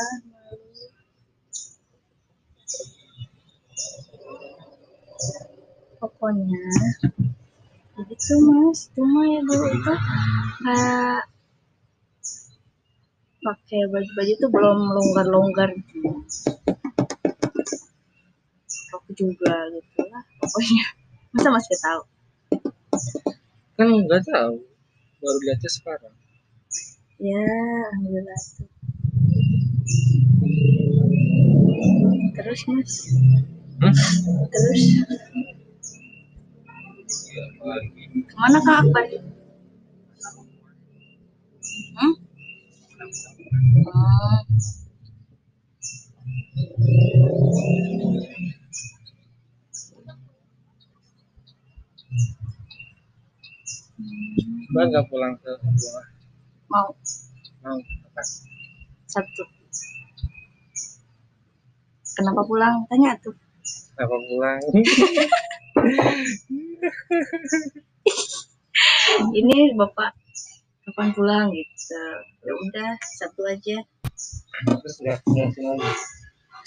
pokoknya 5.98 6.62
begitu 7.98 8.32
mas 8.46 8.80
cuma 8.94 9.20
ya 9.26 9.40
dulu 9.42 9.66
itu 9.74 9.94
kayak 10.62 11.22
pakai 13.42 13.80
baju-baju 13.90 14.32
tuh 14.38 14.50
belum 14.50 14.78
longgar-longgar 14.94 15.68
gitu 15.74 16.10
rok 18.94 19.04
juga 19.14 19.54
gitu 19.74 20.00
lah 20.06 20.22
pokoknya 20.38 20.84
masa 21.34 21.48
masih 21.50 21.76
tahu 21.82 22.02
Kan 23.78 23.88
nggak 23.94 24.22
tahu. 24.26 24.54
Baru 25.22 25.38
lihatnya 25.46 25.70
sekarang. 25.70 26.14
ya 27.18 27.34
alhamdulillah 27.90 28.38
tuh 28.54 28.70
terus 32.38 32.60
mas 32.70 32.92
Hmm? 33.78 33.94
terus 34.50 34.82
ke 38.26 38.34
mana 38.38 38.58
kak 38.66 38.76
Akbar 38.82 39.04
hmm? 41.98 42.14
oh. 43.86 44.38
Mbak 54.68 54.84
nggak 54.92 55.06
pulang 55.08 55.34
ke 55.40 55.50
rumah? 55.64 56.06
Mau. 56.68 56.88
Mau 57.64 57.78
apa? 57.80 58.22
Sabtu. 59.08 59.44
Kenapa 62.16 62.42
pulang? 62.44 62.84
Tanya 62.92 63.16
tuh. 63.22 63.34
Apa 63.96 64.16
pulang? 64.28 64.60
Ini 69.38 69.72
bapak 69.74 70.14
kapan 70.84 71.08
pulang 71.16 71.50
gitu. 71.50 72.00
Ya 72.44 72.52
udah 72.52 72.94
Sabtu 73.16 73.42
aja. 73.48 73.76
Terus 74.68 74.96
nggak 75.00 75.18
nggak 75.24 75.48
pulang 75.56 75.80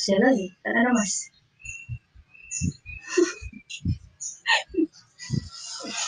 saya 0.01 0.17
lagi 0.17 0.49
tak 0.65 0.73
ada 0.73 0.89
mas. 0.97 1.29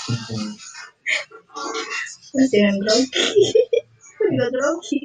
Mas 0.10 0.73
jangan 2.52 2.76
grogi 2.82 3.26
juga 4.20 4.46
grogi 4.50 5.02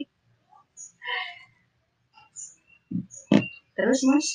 terus 3.78 4.00
mas? 4.10 4.26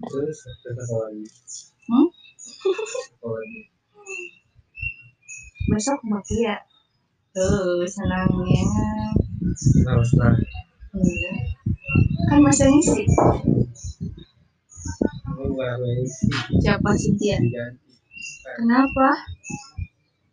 Terus 0.00 0.38
terus 0.64 0.78
apa 0.80 0.96
lagi? 1.04 1.24
Hmm? 1.92 2.08
apa 3.20 3.28
lagi? 3.36 3.60
Besok 5.68 6.00
mau 6.08 6.24
ya 6.24 6.56
tuh 7.36 7.84
senangnya. 7.84 8.64
Harus 9.86 10.10
lah. 10.16 10.34
Iya. 10.96 11.32
Kan 12.32 12.38
masa 12.40 12.64
ngisi 12.64 13.04
siapa 16.64 16.90
diganti. 16.96 17.54
Nah, 17.54 17.70
kenapa 18.56 19.08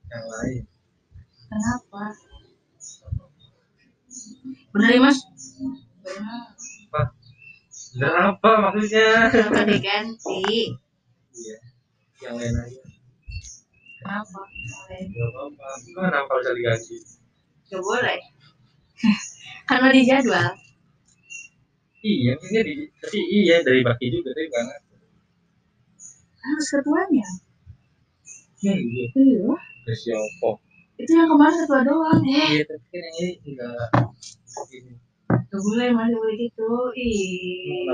yang 0.08 0.26
lain. 0.28 0.64
Kenapa? 1.48 2.04
Bener 4.76 4.90
ya 4.96 5.00
mas? 5.04 5.20
Apa? 6.88 7.02
Bener 7.96 8.14
apa 8.16 8.52
maksudnya? 8.68 9.32
Kenapa 9.32 9.62
diganti? 9.68 10.44
Iya. 11.36 11.58
Yang 12.24 12.36
lain 12.40 12.54
aja. 12.56 12.82
Kenapa? 13.98 14.42
Boleh. 14.48 15.02
nggak 15.12 15.28
apa-apa. 15.32 15.68
Kenapa 15.84 16.32
bisa 16.40 16.52
diganti? 16.56 16.96
Gak 17.68 17.84
boleh. 17.84 18.20
Karena 19.70 19.88
di 19.92 20.02
jadwal. 20.08 20.50
Iya 22.08 22.40
ini 22.40 22.60
di 22.64 22.74
tapi 23.04 23.20
iya 23.20 23.60
dari 23.66 23.84
baki 23.84 24.08
juga 24.08 24.32
tapi 24.32 24.48
kan 24.54 24.66
harus 26.40 26.68
ketuanya. 26.72 27.28
Iya 28.64 28.74
iya. 28.80 29.06
Iya 29.12 29.56
terus 29.88 30.04
siapa 30.04 30.50
itu 31.00 31.12
yang 31.16 31.32
kemarin 31.32 31.58
ketua 31.64 31.82
doang 31.88 32.22
eh. 32.28 32.60
Iya 32.60 32.64
tapi 32.68 32.86
kan 32.92 33.04
ini 33.08 33.28
enggak 33.48 33.88
ini 34.76 34.92
gak 35.48 35.62
boleh 35.64 35.88
mas 35.96 36.12
gak 36.12 36.20
boleh 36.20 36.36
gitu. 36.42 36.72
Ih. 36.98 37.86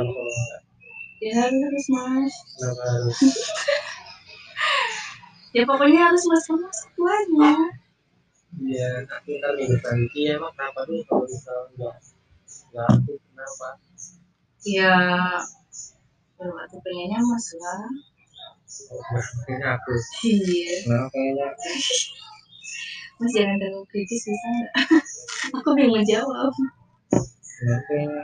Ya 1.22 1.32
harus 1.46 1.86
mas 1.94 2.34
kenapa 2.58 2.84
harus 2.98 3.18
ya 5.56 5.62
pokoknya 5.70 6.00
harus 6.10 6.24
mas. 6.26 6.44
Kamu 6.50 6.66
ketuanya 6.66 7.54
iya 8.62 9.02
nanti 9.06 9.42
ntar 9.42 9.54
minggu 9.58 9.78
nanti 9.82 10.20
ya 10.30 10.38
emang 10.38 10.54
kenapa 10.54 10.86
tuh 10.86 11.02
kalau 11.10 11.26
misalnya 11.26 11.66
enggak 11.74 11.96
enggak 12.70 12.88
aku 12.94 13.12
kenapa 13.18 13.70
ya 14.64 14.96
kalau 16.38 16.56
aku 16.62 16.78
pengennya 16.86 17.20
mas 17.22 17.48
lah 17.58 17.82
kayaknya 19.46 19.68
aku 19.78 19.94
iya. 20.26 20.74
Nah 20.90 21.06
kayaknya 21.14 21.48
mas 23.22 23.32
jangan 23.38 23.56
terlalu 23.62 23.86
kritis 23.88 24.26
bisa 24.26 24.48
nggak? 24.50 24.74
Aku 25.60 25.70
bingung 25.78 26.08
jawab 26.08 26.54
nah 27.64 27.80
kayaknya 27.88 28.24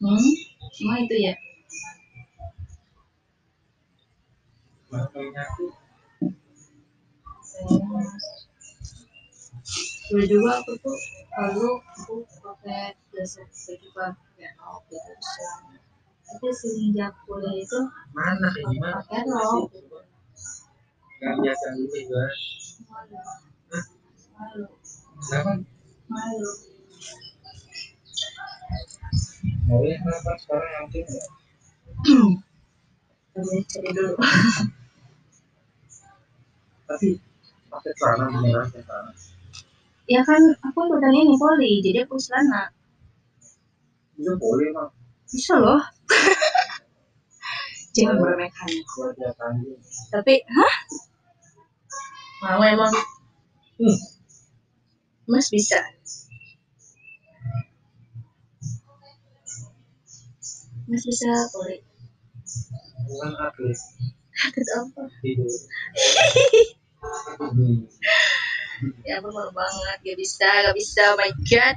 hmm? 0.00 0.32
Cuma 0.74 0.94
itu 1.02 1.16
ya? 1.20 1.34
Nah 4.90 5.04
kayaknya 5.12 5.42
aku 5.46 5.64
dulu 10.10 10.26
juga 10.26 10.58
aku 10.58 10.74
tuh 10.82 10.98
lalu 11.38 11.70
aku 11.94 12.14
pakai 12.42 12.98
jasa 13.14 13.46
baju 13.46 13.86
pakai 13.94 14.50
rok 14.58 14.82
gitu 14.90 15.12
terus 15.14 15.30
tapi 16.30 16.46
semenjak 16.54 17.14
kuliah 17.26 17.54
itu 17.58 17.78
mana 18.14 18.50
pakai 18.50 19.22
rok. 19.26 19.70
Nggak 21.18 21.34
biasa 21.42 21.66
dulu 21.74 21.86
juga 21.94 22.24
malu. 22.90 23.18
Malu. 24.34 24.64
Kenapa 25.26 25.52
malu. 26.06 26.50
Mau 29.66 29.82
ya 29.86 29.96
kenapa 30.02 30.30
sekarang 30.38 30.70
tapi 30.90 30.98
cari 33.66 33.90
dulu. 33.94 34.14
Tapi 36.90 37.08
pakai 37.70 37.92
celana 37.94 38.24
beneran 38.34 38.66
pakai 38.70 38.82
celana 38.82 39.12
ya 40.10 40.20
kan 40.26 40.42
aku 40.66 40.78
ikutan 40.90 41.14
ini 41.14 41.38
poli. 41.38 41.78
Jadi 41.78 42.02
aku 42.02 42.18
celana. 42.18 42.74
Bisa 44.18 44.34
boleh 44.34 44.68
mah 44.74 44.90
bisa 45.30 45.54
loh. 45.62 45.78
Jangan 47.94 48.18
meremehkan 48.18 48.70
tapi 50.10 50.42
hah? 50.46 50.74
Mau 52.42 52.62
emang? 52.62 52.94
Hmm. 53.78 53.98
mas 55.30 55.46
bisa? 55.50 55.78
Mas 60.90 61.02
bisa 61.06 61.30
poli. 61.54 61.78
Bukan 63.06 63.32
atlet 63.38 63.78
atlet 64.34 64.68
apa? 64.74 65.02
Tidur. 65.22 65.50
Hmm. 67.40 67.88
Ya 69.04 69.20
aku 69.20 69.28
banget. 69.32 69.98
Gak 70.04 70.18
bisa 70.18 70.48
gak 70.48 70.76
bisa. 70.76 71.00
Oh 71.12 71.16
my 71.18 71.32
god. 71.48 71.76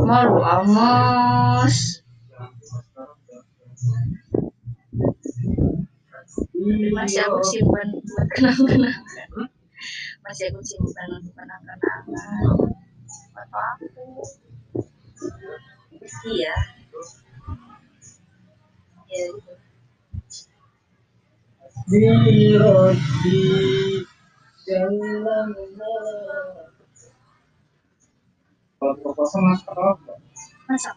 Malu 0.00 0.40
amas 0.40 2.00
masih 6.92 7.20
aku 7.24 7.40
simpan 7.40 7.88
buat 8.04 8.28
kenang-kenangan 8.36 9.48
masih 10.20 10.44
aku 10.52 10.60
simpan 10.60 11.08
untuk 11.16 11.32
kenang-kenangan 11.32 12.02
foto 13.32 13.58
aku 13.58 13.86
iya 16.28 16.54
masak 29.42 29.74
apa? 29.74 30.14
masak 30.70 30.96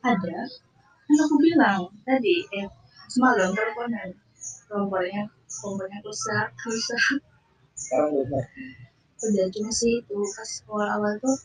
ada 0.00 0.38
hmm? 0.40 0.48
kan 1.04 1.16
aku 1.20 1.36
bilang 1.44 1.92
tadi 2.08 2.48
eh 2.56 2.64
semalam 3.12 3.52
teleponan 3.52 4.16
kompornya 4.72 5.28
kompornya 5.60 6.00
rusak 6.00 6.48
rusak 6.64 7.20
Sekarang 7.76 8.16
udah 8.24 8.44
udah 9.20 9.46
cuma 9.52 9.68
sih 9.68 10.00
itu 10.00 10.16
pas 10.16 10.50
awal-awal 10.72 11.12
tuh 11.20 11.36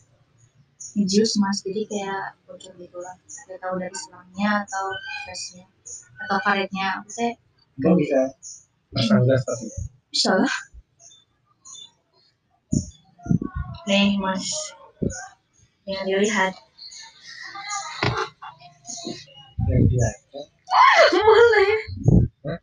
jus 1.04 1.36
mas. 1.36 1.60
Jadi 1.60 1.84
kayak 1.84 2.40
bocor 2.48 2.72
gitu 2.80 2.98
lah. 3.02 3.14
Nggak 3.20 3.60
tahu 3.60 3.74
dari 3.76 3.96
selangnya 3.96 4.64
atau 4.64 4.86
gasnya 5.28 5.64
atau 6.24 6.38
karetnya. 6.40 6.86
Aku 7.02 7.08
teh 7.12 7.32
Kamu 7.76 8.00
bisa 8.00 8.20
pasang 8.96 9.20
gas 9.28 9.42
tapi 9.44 9.66
bisa 10.08 10.32
lah. 10.32 10.54
Nih 13.84 14.16
mas. 14.16 14.46
Yang 15.84 16.02
dilihat. 16.08 16.54
Yang 19.68 19.82
dia 19.92 20.10
boleh. 21.12 21.72
Hah? 22.46 22.58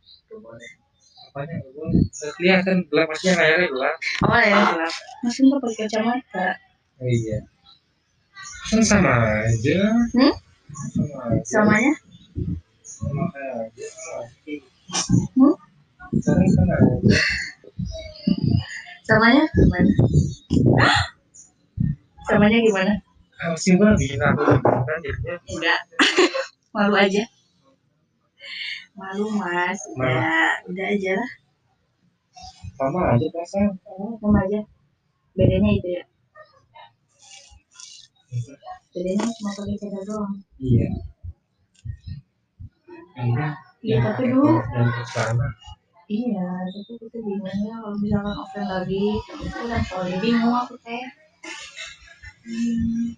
apanya? 1.34 1.58
Gue 1.74 1.90
kelihatan 2.38 2.76
gelap 2.86 3.10
masnya 3.10 3.32
layarnya 3.34 3.68
gelap 3.74 3.96
apa 4.22 4.38
ya 4.46 4.58
gelap 4.70 4.94
masih 5.26 5.40
nggak 5.50 5.60
pakai 5.66 5.76
kacamata. 5.82 6.48
Oh 7.02 7.08
iya 7.10 7.38
kan 8.64 8.80
sama 8.80 9.12
aja. 9.44 9.78
Hmm? 10.16 10.34
sama 10.72 11.14
aja. 11.28 11.42
Samanya? 11.44 11.92
Sama 12.80 13.22
aja. 13.28 13.86
Sama 14.88 15.36
hmm? 15.36 15.54
sekarang 16.16 16.48
sama 16.48 16.74
aja. 16.80 17.18
Samanya 19.04 19.42
gimana? 19.52 19.92
Samanya 22.24 22.58
gimana? 22.64 22.92
Simpel 23.60 23.92
jadinya 24.00 24.32
enggak. 25.44 25.80
Malu 26.74 26.96
aja. 26.96 27.22
Malu 28.96 29.28
mas. 29.36 29.78
Udah 29.92 30.64
udah 30.64 30.86
aja 30.88 31.10
lah. 31.20 31.30
Sama 32.80 33.00
aja 33.12 33.26
Oh, 33.84 34.16
sama 34.16 34.48
aja. 34.48 34.64
Bedanya 35.36 35.70
itu 35.76 35.88
ya 36.00 36.04
bedanya 38.94 39.26
cuma 39.36 39.50
pakai 39.56 39.76
cadar 39.80 40.02
doang 40.08 40.32
iya 40.62 40.88
ini 43.14 43.46
Iya, 43.84 44.00
tapi 44.00 44.32
dulu- 44.32 44.64
iya 46.08 46.48
tapi 46.72 46.92
kita 46.96 47.18
bingungnya 47.20 47.74
kalau 47.84 47.96
misalkan 48.00 48.32
offline 48.32 48.68
lagi 48.72 49.20
itu 49.20 49.60
kan 49.68 49.82
kalau 49.84 50.08
bingung 50.24 50.56
aku 50.56 50.74
teh 50.80 51.04
hmm, 52.48 53.12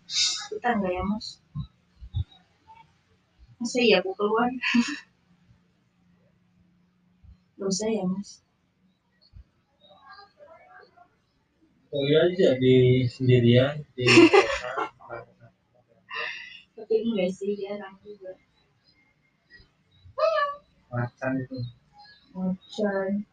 kita 0.50 0.68
enggak 0.74 0.90
ya 0.94 1.02
mas? 1.06 1.26
Masa 3.62 3.78
iya 3.78 4.02
aku 4.02 4.10
keluar? 4.18 4.50
Dosa 7.58 7.86
ya 7.88 8.04
mas. 8.10 8.42
Kuliah 11.90 12.26
aja 12.26 12.48
di 12.58 13.06
sendirian 13.06 13.78
di 13.94 14.04
tapi 16.86 17.02
enggak 17.02 17.34
sih 17.34 17.58
jarang 17.58 17.98
juga? 17.98 18.30
Macan 20.86 21.32
itu. 21.42 21.58
Macan. 22.30 23.26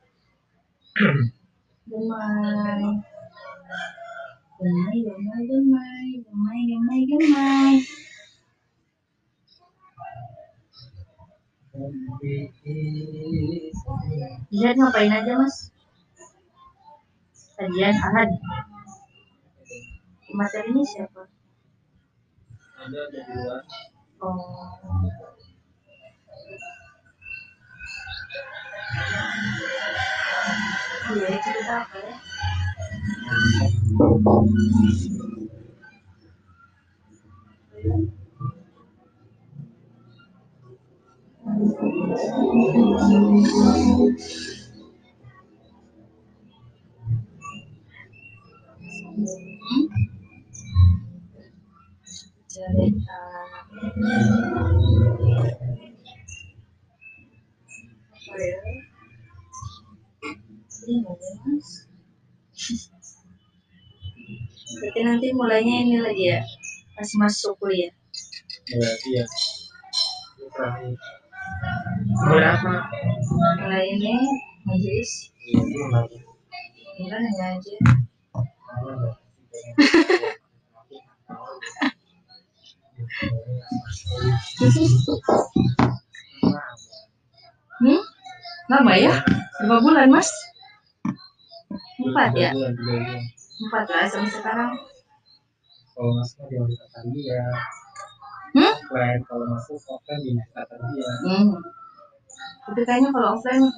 Gemai. 1.94 2.82
Gemai, 4.58 4.98
gemai, 5.06 5.42
gemai. 5.46 6.06
Gemai, 6.26 6.60
gemai, 6.66 7.02
gemai. 7.06 7.76
Lihat 14.50 14.76
ngapain 14.82 15.13
aja 15.13 15.34
mas? 15.38 15.70
Kajian 17.54 18.02
Ahad. 18.02 18.30
Materi 20.34 20.74
ini 20.74 20.82
siapa? 20.89 21.33
Ada 22.84 23.00
ada 23.08 23.19
dua 23.32 23.58
Oh 24.24 24.39
Iya, 31.13 31.36
cerita 31.46 31.74
apa 31.84 31.98
ya? 32.00 32.15
Cerita 52.54 53.18
apa 58.13 58.36
ya? 58.38 58.58
Ini 60.86 61.02
mas? 61.02 61.70
Berarti 64.78 65.00
nanti 65.02 65.28
mulainya 65.34 65.76
ini 65.82 65.98
lagi 65.98 66.30
ya, 66.30 66.46
pas 66.94 67.10
masuk 67.18 67.58
kuliah. 67.58 67.89
berarti 68.70 69.10
ya 69.18 69.26
berapa 72.30 72.74
Mulai 73.66 73.98
ini 73.98 74.13
majelis, 74.70 75.34
lagi 75.89 76.22
enggak 77.02 77.18
hanya 77.18 77.46
aja. 77.58 77.76
Hmm? 87.84 88.02
Lama 88.71 88.93
ya? 88.95 89.13
Berapa 89.63 89.84
bulan 89.84 90.08
mas? 90.10 90.30
Empat 91.99 92.32
ya? 92.36 92.52
Empat 92.54 93.86
lah 93.88 94.06
sampai 94.10 94.32
sekarang. 94.32 94.71
kalau 95.93 96.10
masuk 96.17 96.49
di 96.49 96.58
angkatan 96.58 97.06
dia 97.13 97.45
Hmm? 98.58 98.73
kalau 99.30 99.45
masuk 99.45 99.78
offline 99.86 100.21
di 100.26 100.34
angkatan 100.34 100.80
dia 100.89 101.12
Hmm. 101.21 101.54
Tapi 102.65 102.82
kayaknya 102.82 103.10
kalau 103.13 103.38
offline 103.38 103.69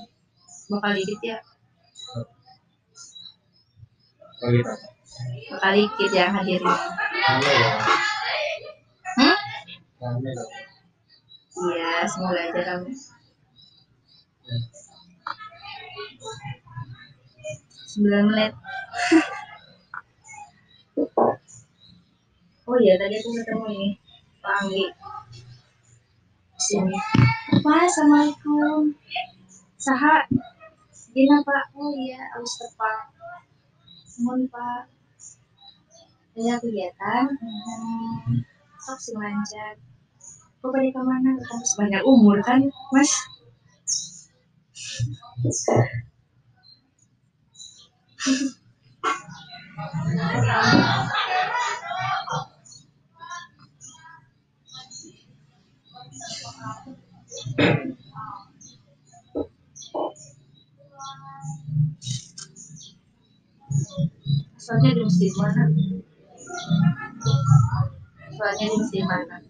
bakal 0.71 0.91
dikit 0.95 1.19
ya. 1.21 1.37
kalau 4.39 4.51
gitu 4.53 4.71
Bakal 5.51 5.71
dikit 5.75 6.11
ya 6.11 6.25
Hmm? 6.31 6.39
rame 6.39 6.55
dong 6.63 6.81
Iya, 9.95 11.91
semoga 12.03 12.41
aja 12.43 12.61
kamu. 12.67 12.91
Sembilan 17.87 18.23
menit. 18.27 18.53
oh 22.67 22.77
iya, 22.83 22.99
tadi 22.99 23.15
aku 23.15 23.29
ketemu 23.39 23.65
ini 23.71 23.89
Pak 24.43 24.55
Anggi. 24.67 24.85
Sini. 26.59 26.99
Pak, 27.63 27.87
assalamualaikum. 27.87 28.91
Saha. 29.79 30.27
Gina 31.15 31.39
Pak. 31.39 31.71
Oh 31.71 31.95
iya, 31.95 32.19
harus 32.35 32.51
tepat. 32.59 33.15
Mohon 34.19 34.51
Pak. 34.51 34.91
Ada 36.35 36.59
kegiatan. 36.59 37.25
Hmm, 37.39 38.43
sok 38.85 38.99
sing 39.01 39.17
lancar. 39.17 39.73
Kok 40.61 40.69
pada 40.69 40.89
ke 40.93 41.01
mana? 41.01 41.31
Kan 41.41 41.59
sebanyak 41.65 42.05
umur 42.05 42.37
kan, 42.45 42.61
Mas? 42.93 43.09
Soalnya 64.61 64.97
di 64.97 65.01
masjid 65.05 65.33
mana? 65.41 65.94
Soalnya 68.45 68.69
di 68.69 68.77
masjid 68.77 69.01
mana? 69.09 69.41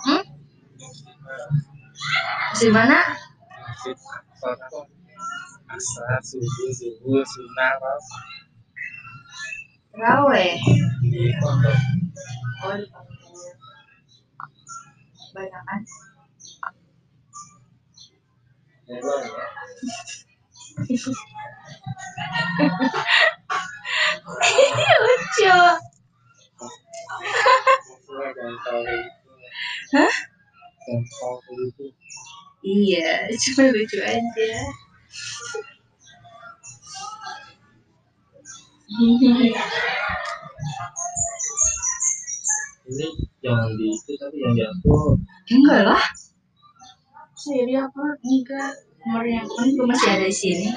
Hmm? 0.00 0.24
Masjid 2.48 2.72
mana? 2.72 2.96
asar 5.68 6.16
subuh 6.24 6.72
subuh 6.72 7.20
sunnah. 7.28 7.76
Rawe. 10.00 10.48
di 11.04 11.28
Oh, 12.64 12.72
di 12.72 12.88
pondok. 12.88 13.04
Banyak 15.36 15.62
kan? 15.68 15.84
Bogor 18.88 19.20
ya 24.88 24.96
Lucu. 25.04 25.60
Hah? 29.94 30.14
Iya, 32.66 33.30
cuma 33.38 33.70
lucu 33.70 33.98
aja. 34.02 34.50
ini 42.88 43.08
jangan 43.44 43.68
di 43.76 43.84
itu 43.92 44.12
tapi 44.16 44.36
yang 44.40 44.72
upload 44.80 45.20
enggak 45.52 45.82
lah. 45.84 46.04
Di 47.36 47.74
upload 47.76 48.18
enggak. 48.24 48.72
Nomor 49.06 49.24
yang 49.24 49.46
ini 49.46 49.78
juga 49.78 49.94
masih 49.94 50.10
ada 50.10 50.26
di 50.26 50.34
sini. 50.34 50.68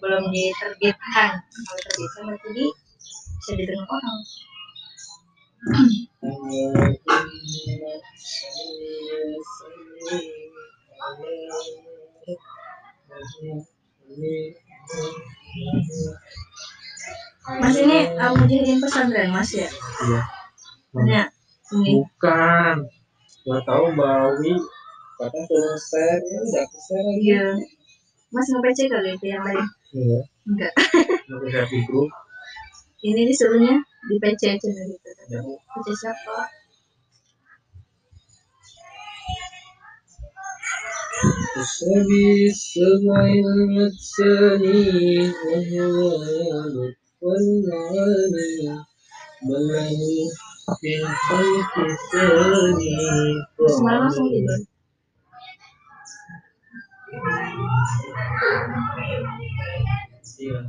Belum 0.00 0.30
diterbitkan 0.32 1.30
kalau 1.44 1.78
terbitkan 1.84 2.22
berarti 2.32 2.48
di 2.54 2.66
bisa 3.44 3.52
didengar 3.60 3.84
orang 3.84 4.18
mas 5.64 5.80
ini 17.80 18.12
uh, 18.12 18.36
mau 18.36 18.44
jadiin 18.44 18.76
pesantren 18.80 19.32
mas 19.32 19.50
ya? 19.56 19.68
Iya. 20.04 20.22
Hanya 21.00 21.22
ini. 21.72 22.04
Bukan. 22.04 22.76
Nggak 23.48 23.62
tahu 23.64 23.86
bawi. 23.96 24.52
Kadang 25.14 25.46
suruh 25.48 25.78
share 25.78 26.20
ya 26.20 26.38
udah 26.44 26.62
aku 26.68 26.78
share 26.84 27.08
iya. 27.24 27.44
Mas 28.34 28.50
nge 28.50 28.58
PC 28.60 28.78
kali 28.92 29.16
itu 29.16 29.26
yang 29.32 29.42
lain? 29.48 29.64
Iya. 29.96 30.20
Enggak. 30.44 30.72
Di 31.72 31.80
grup 31.88 32.12
ini 33.05 33.21
disuruhnya 33.29 33.75
di 34.09 34.15
PC 34.21 34.41
aja 34.55 34.67
gitu 34.69 35.09
ya 35.31 35.39
PC 35.75 35.87
siapa 35.95 36.37
تسبي 41.55 42.47
السبع 42.49 43.25
المثاني 43.25 44.83
وهو 45.45 45.99
والعالي 47.21 48.85
بل 49.43 49.67
له 49.67 49.91
في 50.81 50.91
الخلق 51.03 51.73
الثاني 51.91 52.95
semalam 53.59 54.07
langsung 54.07 54.27
tidur 54.31 54.59
Iya. 60.39 60.59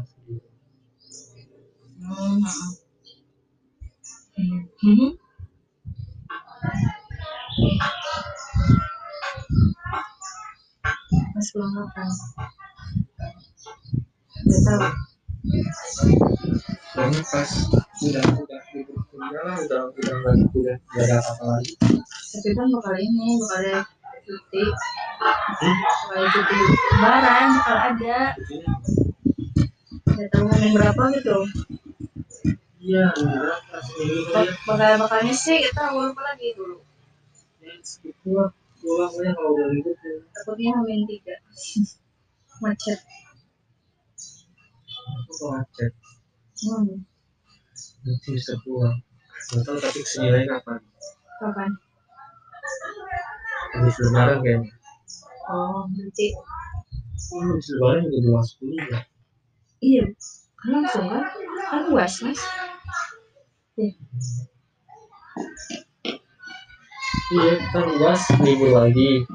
Hmm. 2.06 2.38
Hmm. 4.38 5.12
Mas 11.34 11.48
belum 11.50 11.72
makan. 11.74 12.10
Gak 14.46 14.62
tahu. 14.62 14.86
Soalnya 16.94 17.22
pas 17.26 17.50
udah 18.06 18.24
udah 18.38 18.62
libur 18.70 19.02
kuliah 19.10 19.42
lah 19.42 19.58
udah 19.66 19.82
udah 19.90 20.16
udah 20.54 20.76
nggak 20.78 21.06
ada 21.10 21.16
apa-apa 21.26 21.44
lagi. 21.58 21.74
Tapi 22.38 22.50
kan 22.54 22.68
bakal 22.70 22.96
ini, 23.02 23.28
bakal 23.42 23.58
ada 23.66 23.78
cuti. 24.22 24.64
Bakal 25.18 26.16
ada 26.22 26.28
cuti 26.30 26.58
lebaran, 26.94 27.48
bakal 27.58 27.78
ada. 27.82 28.20
Gak 30.16 30.28
tahu 30.32 30.44
ngomong 30.48 30.72
berapa 30.78 31.04
gitu. 31.18 31.38
Iya, 32.86 33.06
bakal 34.68 34.94
bakalnya 35.02 35.34
sih 35.34 35.58
kita 35.66 35.90
lupa 35.90 36.22
lagi 36.22 36.54
dulu. 36.54 36.78
ya 37.66 37.74
segitu 37.82 38.30
lah 38.38 38.54
pulang 38.78 39.14
ya 39.26 39.32
kalau 39.34 39.58
udah 39.58 39.68
libur 39.74 39.98
ya. 40.06 40.22
Takutnya 40.38 40.70
hamin 40.78 41.02
tiga. 41.10 41.36
Macet. 42.64 43.00
Mau 45.42 45.50
ngecek 45.58 45.92
Hmm. 46.56 47.04
nanti 48.06 48.28
bisa 48.32 48.54
pulang. 48.64 48.96
Nggak 49.52 49.62
tahu 49.68 49.78
tapi 49.84 50.00
ke 50.00 50.08
sini 50.08 50.48
kapan? 50.48 50.80
Kapan? 51.42 51.70
Habis 53.76 53.96
lebaran 54.00 54.38
kayaknya. 54.40 54.72
Oh, 55.52 55.84
nanti. 55.92 56.28
Oh, 57.34 57.42
habis 57.50 57.68
lebaran 57.76 58.08
juga 58.08 58.18
udah 58.24 58.32
masuk 58.40 58.56
kuliah. 58.64 59.04
Iya, 59.84 60.06
kan 60.56 60.70
langsung 60.80 61.06
kan? 61.12 61.24
Kan 61.68 61.82
luas 61.92 62.14
mas. 62.24 62.40
Iya. 63.76 63.92
Kita 67.28 67.80
luas 67.84 68.22
libur 68.40 68.72
lagi. 68.72 69.28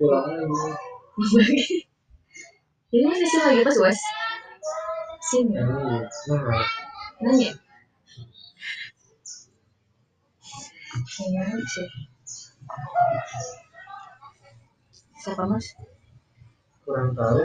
Pulang 0.00 0.24
lagi. 0.24 0.48
Ini 2.96 3.04
masih 3.04 3.28
sih 3.28 3.40
lagi 3.44 3.60
pas 3.60 3.76
luas. 3.76 3.98
Sini. 5.28 5.52
Ya, 5.52 5.60
iya. 5.68 6.00
Nah, 6.32 6.64
Nanya. 7.20 7.52
Iya 11.20 11.42
sih. 11.68 11.88
Siapa 15.20 15.44
mas? 15.44 15.76
kurang 16.88 17.12
tahu. 17.12 17.44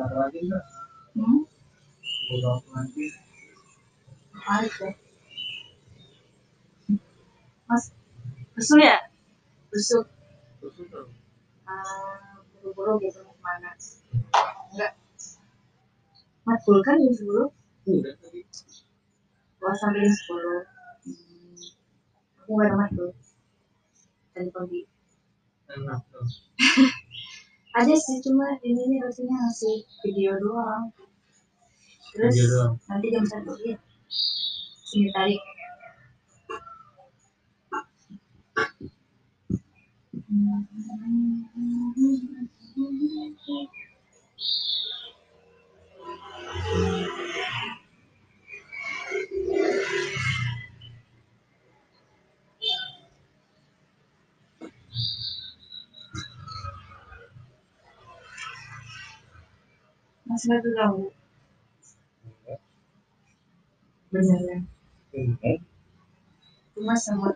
Pulang 0.00 0.16
lagi 0.16 0.40
nggak? 0.48 0.64
Hmm? 1.12 1.44
Lagi. 2.72 3.06
Deh. 4.80 4.94
Mas, 7.68 7.92
besok 8.56 8.80
ya? 8.80 8.96
Besok. 9.68 10.08
Terus 10.64 10.88
udah. 10.88 11.04
Ah, 11.68 12.40
buru-buru 12.64 12.96
gitu 13.04 13.20
mau 13.28 13.36
ke 13.36 13.44
mana? 13.44 13.76
Enggak. 14.72 14.96
Matkul 16.48 16.80
kan 16.80 16.96
jam 16.96 17.12
10? 17.20 17.52
Udah 18.00 18.14
tadi. 18.24 18.40
Wah, 19.60 19.76
sampai 19.76 20.00
jam 20.00 20.16
10. 20.16 20.32
Hmm. 20.32 20.64
Aku 22.40 22.50
gak 22.56 22.72
ada 22.72 22.76
matkul. 22.80 23.12
Tadi 24.32 24.48
pagi. 24.48 24.80
Enak 25.68 26.00
dong. 26.08 26.28
Ada 27.70 27.94
sih, 27.94 28.18
cuma 28.26 28.58
ini 28.66 28.98
rasanya 28.98 29.46
ngasih 29.46 29.86
video 30.02 30.34
doang. 30.42 30.90
Terus 32.10 32.34
Video 32.34 32.48
doang. 32.50 32.74
nanti 32.90 33.06
jam 33.14 33.22
1 33.22 33.46
ya. 33.62 33.78
Sini 34.90 35.08
tarik. 35.14 35.38
masih 60.30 60.62
itu 60.62 60.70
tahu? 60.78 61.10
Benar 64.14 64.40
ya? 64.46 64.58
Cuma 66.70 66.94
sama 66.94 67.34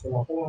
aku 0.00 0.32
mau 0.36 0.48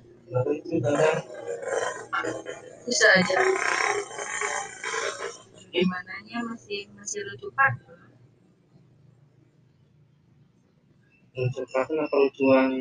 kadang 0.31 0.59
bisa 2.87 3.07
aja. 3.19 3.35
Gimananya 5.71 6.37
masih 6.47 6.87
masih 6.95 7.23
lucu 7.27 7.47
kan 7.55 7.75
lucu 11.31 11.63
karena 11.71 12.03
kelucuan 12.11 12.71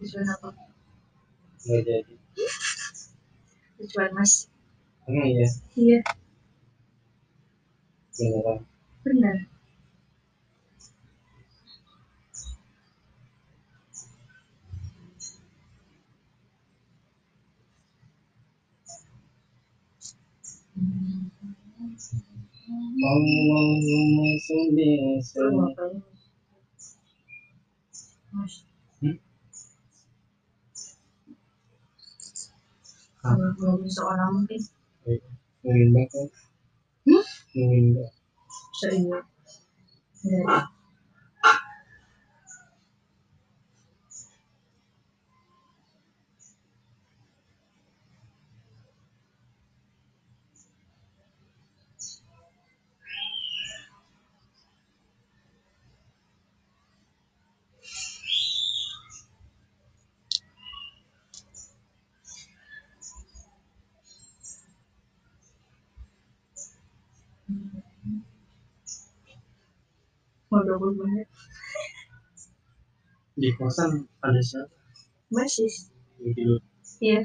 lucuan 0.00 0.26
apa? 0.32 0.48
Nggak 1.68 1.80
jadi. 1.84 2.14
Lucuan 3.76 4.10
mas. 4.16 4.48
Emang 5.04 5.28
iya? 5.28 5.48
Iya. 5.76 6.00
Beneran. 8.16 8.58
Benar 9.04 9.57
Allahumma 22.98 24.28
salli 24.44 24.90
sallim. 25.24 25.96
Nungguin 33.28 33.90
seorang 33.90 34.30
mungkin. 34.40 34.60
Kan? 34.62 34.70
Hmm? 35.08 35.20
Nungguin 35.64 35.88
bak. 35.94 36.08
Nungguin. 37.56 37.86
Seingat. 38.78 39.24
Iya. 40.22 40.77
20 70.78 71.02
menit 71.02 71.28
di 73.38 73.50
kosan 73.54 74.06
ada 74.18 74.42
siapa? 74.42 74.74
Masih. 75.30 75.70
Iya. 76.98 77.22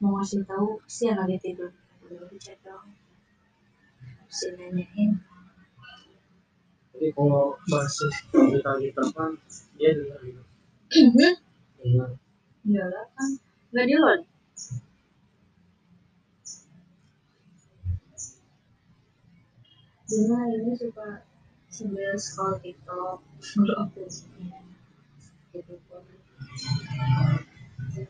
Mau 0.00 0.16
ngasih 0.16 0.44
tahu 0.48 0.80
sih 0.88 1.08
yang 1.08 1.20
lagi 1.20 1.36
tidur. 1.40 1.72
Baru 2.04 2.36
chat 2.40 2.56
dong. 2.64 2.96
Si 4.32 4.48
nanyain. 4.56 5.20
Jadi 6.96 7.08
kalau 7.12 7.56
masih 7.68 8.12
kita 8.32 8.58
tadi 8.64 8.88
kapan 8.96 9.30
dia 9.76 9.90
dengar 9.92 10.20
gitu. 10.24 10.42
Mhm. 10.96 11.32
Dengar. 11.84 12.10
Lah 12.88 13.06
kan. 13.12 13.30
Nggak 13.72 13.86
di 13.88 13.94
luar 14.00 14.20
Dina 20.06 20.38
ini 20.54 20.70
suka 20.78 21.26
sambil 21.66 22.14
scroll 22.14 22.54
TikTok. 22.62 23.18
Dulu 23.58 23.74
aku 23.74 24.06
gitu 25.50 25.74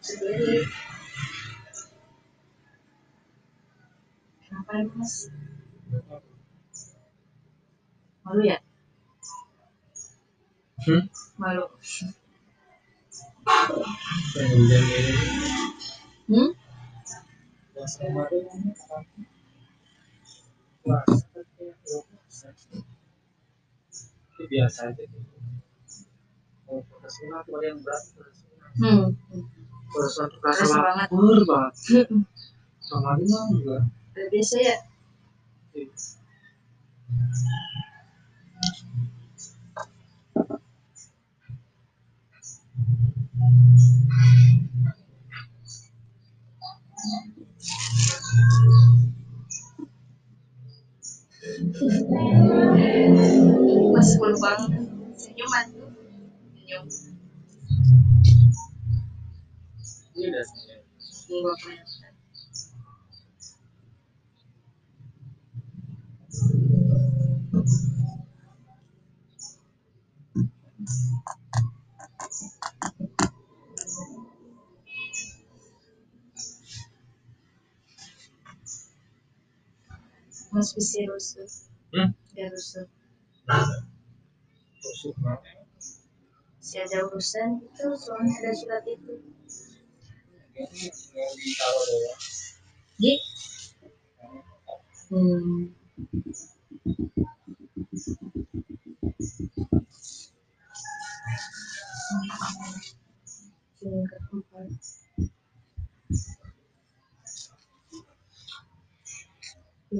sendiri. 0.05 0.69
Kenapa 4.45 4.71
ya 4.77 4.85
mas? 4.93 5.33
Malu 8.29 8.43
ya? 8.45 8.59
Hmm? 10.85 11.03
malu. 11.41 11.65
Hmm? 16.29 16.51
Sama 17.89 18.29
itu. 20.87 22.79
Biasa 24.47 24.81
aja. 24.95 25.03
Kalau 26.67 27.63
yang 27.63 27.79
berat, 27.83 28.03
Keras 29.87 30.15
kata 30.19 30.37
banget. 30.43 31.09
Sama 32.87 33.19
mah 33.19 33.45
juga. 33.51 33.79
biasa 34.17 34.57
ya 34.63 34.77
mas 53.95 54.11
full 54.21 54.35
banget 54.41 54.73
senyuman. 55.17 55.67
Tuh 55.73 55.89
senyum. 56.53 56.85
Ini 60.17 60.25
udah 60.33 60.45
enggak 61.27 61.96
Mas 80.57 80.73
bisa 80.73 81.05
rusuh, 81.05 81.45
Hmm? 81.93 82.17
dia 82.33 82.49
rusuh. 82.49 82.89
Tusuk 84.81 85.13
banget. 85.21 85.69
Si 86.65 86.81
ada 86.81 87.05
urusan 87.13 87.61
itu 87.61 87.87
soalnya 88.01 88.33
ada 88.41 88.57
surat 88.57 88.85
itu. 88.89 89.21
Kayaknya 90.57 90.89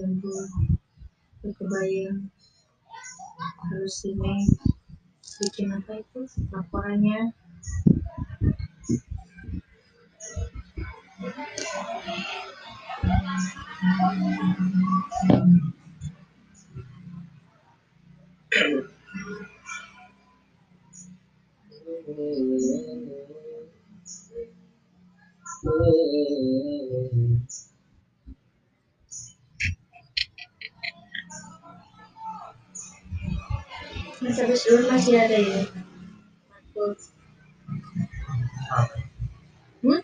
empat. 0.03 0.49
Lampu 1.47 1.63
kebayang 1.63 2.27
harus 3.71 3.97
ini 4.03 4.51
bikin 5.39 5.71
apa 5.71 6.03
itu 6.03 6.21
laporannya 6.51 7.31
dulu 34.65 34.81
masih 34.89 35.15
ada 35.19 35.37
ya 35.37 35.61
matkul 36.49 36.91
Apa? 38.67 38.97
hmm? 39.83 40.01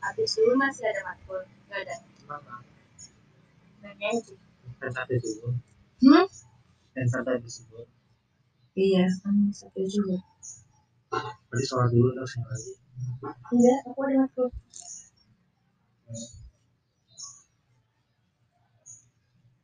habis 0.00 0.30
dulu 0.34 0.52
masih 0.56 0.84
ada 0.86 1.00
matkul 1.04 1.40
nggak 1.68 1.80
ada 1.84 1.94
nanya 3.82 4.08
aja 4.12 4.34
Kan 4.80 4.92
ada 4.92 5.14
dulu. 5.16 5.48
hmm? 6.02 6.26
Dan 6.94 7.06
ada 7.10 7.32
disebut. 7.38 7.86
iya 8.74 9.06
kan 9.22 9.34
setuju 9.50 10.18
Berarti 11.46 11.64
sholat 11.64 11.90
dulu 11.94 12.10
terus 12.12 12.32
yang 12.34 12.46
lagi. 12.50 12.72
enggak 13.54 13.78
aku 13.86 14.00
ada 14.02 14.26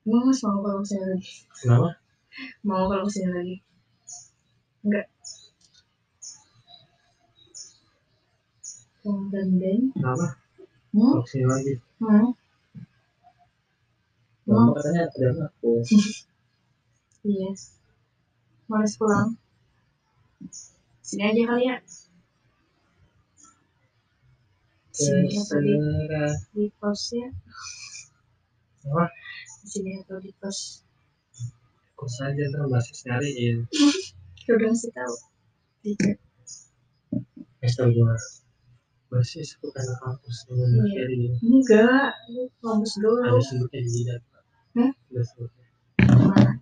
Emang 0.00 0.24
mas 0.26 0.40
mau 0.42 0.58
kalau 0.58 0.80
ke 0.80 0.86
sini 0.88 1.04
lagi? 1.06 1.30
Kenapa? 1.60 1.99
Mau 2.66 2.88
kalau 2.88 3.04
ke 3.06 3.12
sini 3.12 3.30
lagi? 3.32 3.56
Enggak. 4.84 5.06
Mau 9.04 9.18
dandan? 9.32 9.80
Kenapa? 9.96 10.26
Hmm? 10.92 11.14
Ke 11.24 11.28
sini 11.30 11.46
lagi. 11.46 11.74
Hmm? 12.00 12.30
Mama 14.50 14.74
katanya 14.74 15.02
ada 15.06 15.28
aku. 15.46 15.70
Iya. 17.20 17.52
Males 18.64 18.96
pulang. 18.96 19.36
Sini 21.04 21.22
aja 21.28 21.42
kali 21.52 21.68
ya. 21.68 21.76
Sini 24.96 25.28
atau 25.36 25.60
di, 25.60 25.74
Terserah. 25.76 26.32
di 26.56 26.64
pos 26.80 27.02
ya. 27.12 27.28
Apa? 28.88 29.04
Sini 29.68 30.00
atau 30.00 30.16
di 30.16 30.32
pos. 30.40 30.80
Kok 32.00 32.08
saja 32.08 32.48
ntar 32.48 32.64
masih 32.72 32.96
nyariin. 33.04 33.68
Ya 34.48 34.52
udah 34.56 34.72
ngasih 34.72 34.88
tahu. 34.96 35.14
Mister 37.60 37.92
gua. 37.92 38.16
Basis 39.12 39.60
bukan 39.60 39.84
kampus 40.00 40.48
dengan 40.48 40.80
Iya. 40.88 41.36
Enggak. 41.44 42.16
Kampus 42.64 42.92
dulu. 43.04 43.20
Ada 43.20 43.40
sebutnya 43.44 43.80
di 43.84 43.90
jidat. 43.92 44.22
Hah? 44.80 44.90
Ada 45.12 45.22
sebutnya. 45.28 45.66
Mana? 46.24 46.52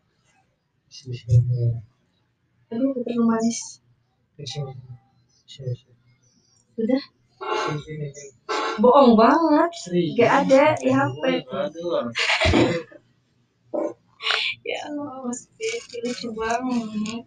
Di 0.90 0.90
sini 0.90 1.14
sini. 1.14 1.78
Aduh, 2.74 2.98
ketemu 2.98 3.22
manis. 3.22 3.78
Di 4.34 4.42
sini. 4.42 4.74
Sini 5.46 5.70
sini. 5.70 5.94
Udah. 6.82 7.02
Sini 7.38 7.78
sini. 7.86 8.06
sini. 8.10 8.34
Bohong 8.82 9.14
banget. 9.14 9.70
Gak 10.18 10.32
ada 10.50 10.74
di 10.82 10.90
HP. 10.90 11.22
Aduh. 11.46 12.10
Ya 14.68 14.78
Allah, 14.86 15.24
Mas 15.24 15.40
Devi 15.56 15.96
lucu 16.04 16.28
banget. 16.38 17.24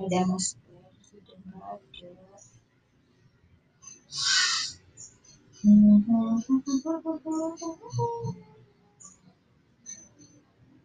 Ada 0.00 0.20
Mas 0.30 0.46
Devi, 0.66 1.00
sudah 1.06 1.36
nggak 1.46 1.64
ada. 1.70 2.10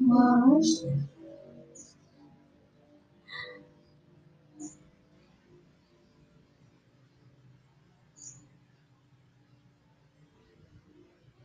Mas. 0.08 0.70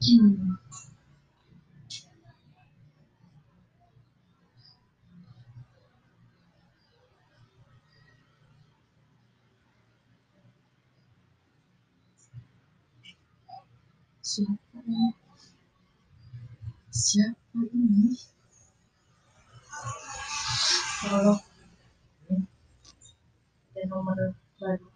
Hmm. 0.02 0.41
Siapa 14.32 14.80
ini? 14.88 15.12
Siapa 16.88 17.58
ini? 17.68 18.16
Oh, 21.04 21.36
ada 23.76 23.82
nomor 23.92 24.32
baru. 24.56 24.88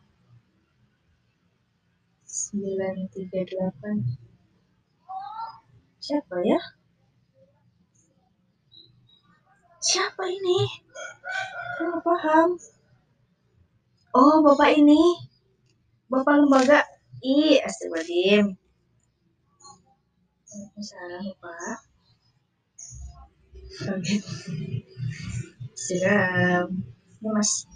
938. 2.25 4.17
Siapa 6.01 6.37
ya? 6.41 6.61
Siapa 9.85 10.25
ini? 10.33 10.65
Saya 11.77 12.01
paham. 12.01 12.57
Oh, 14.17 14.41
Bapak 14.41 14.81
ini. 14.81 15.29
Bapak 16.09 16.41
lembaga. 16.41 16.89
Ih, 17.21 17.61
astagfirullahaladzim. 17.61 18.66
Bapak. 20.77 21.79
Kaget. 23.85 24.25
Siram. 25.77 26.69
Ya, 27.23 27.31
Mas. 27.35 27.76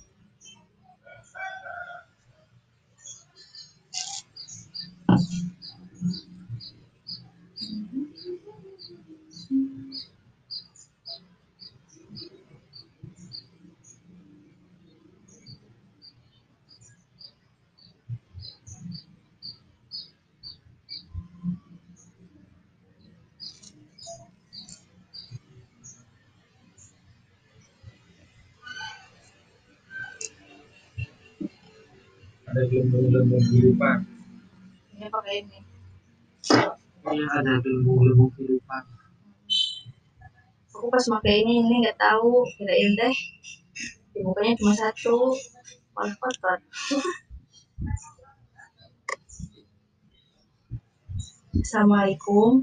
Ada 32.60 32.68
gelembung-gelembung 32.76 33.40
kehidupan. 33.40 34.04
Ini 34.92 35.08
pakai 35.08 35.34
ini. 35.40 35.58
Iya, 37.08 37.24
ada 37.40 37.56
gelembung-gelembung 37.64 38.28
kehidupan. 38.36 38.84
Aku 40.68 40.92
pas 40.92 41.00
pakai 41.08 41.40
ini, 41.40 41.64
ini 41.64 41.80
nggak 41.80 41.96
tahu. 41.96 42.44
Kirain 42.60 42.92
deh. 43.00 43.16
Dibukanya 44.12 44.52
cuma 44.60 44.76
satu. 44.76 45.32
Malah 45.96 46.12
kotor. 46.20 46.60
Assalamualaikum. 51.64 52.60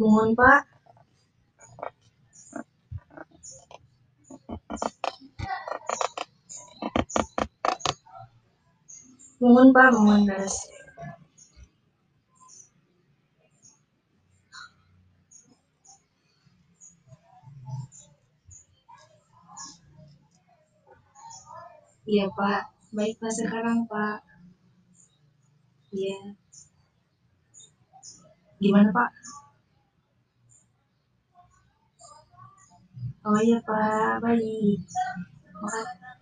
Mohon 0.00 0.28
Pak. 0.40 0.71
Mohon 9.42 9.74
Pak, 9.74 9.90
mohon 9.98 10.22
beres. 10.22 10.54
Iya 22.06 22.30
Pak, 22.38 22.62
baik 22.94 23.18
Pak 23.18 23.34
sekarang 23.34 23.82
Pak. 23.90 24.22
Iya. 25.90 26.38
Gimana 28.62 28.94
Pak? 28.94 29.10
Oh 33.26 33.38
iya 33.42 33.58
Pak, 33.66 34.22
baik. 34.22 34.78
Makasih. 35.58 36.21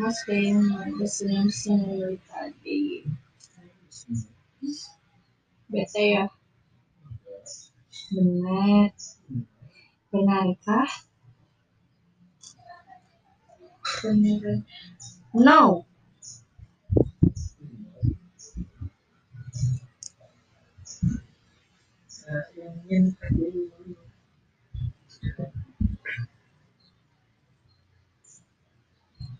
Mas 0.00 0.24
kayaknya 0.24 0.80
ada 0.80 1.04
senyum-senyum 1.04 2.00
dari 2.00 2.18
tadi. 2.24 2.80
Bete 5.68 6.04
ya? 6.16 6.24
Benar. 8.08 8.96
Benarkah? 10.08 10.88
Benar. 14.00 14.64
No. 15.36 15.84
Nah, 22.24 22.46
yang 22.56 22.74
ingin 22.88 23.04
tadi 23.20 23.68
Nah, 29.20 29.39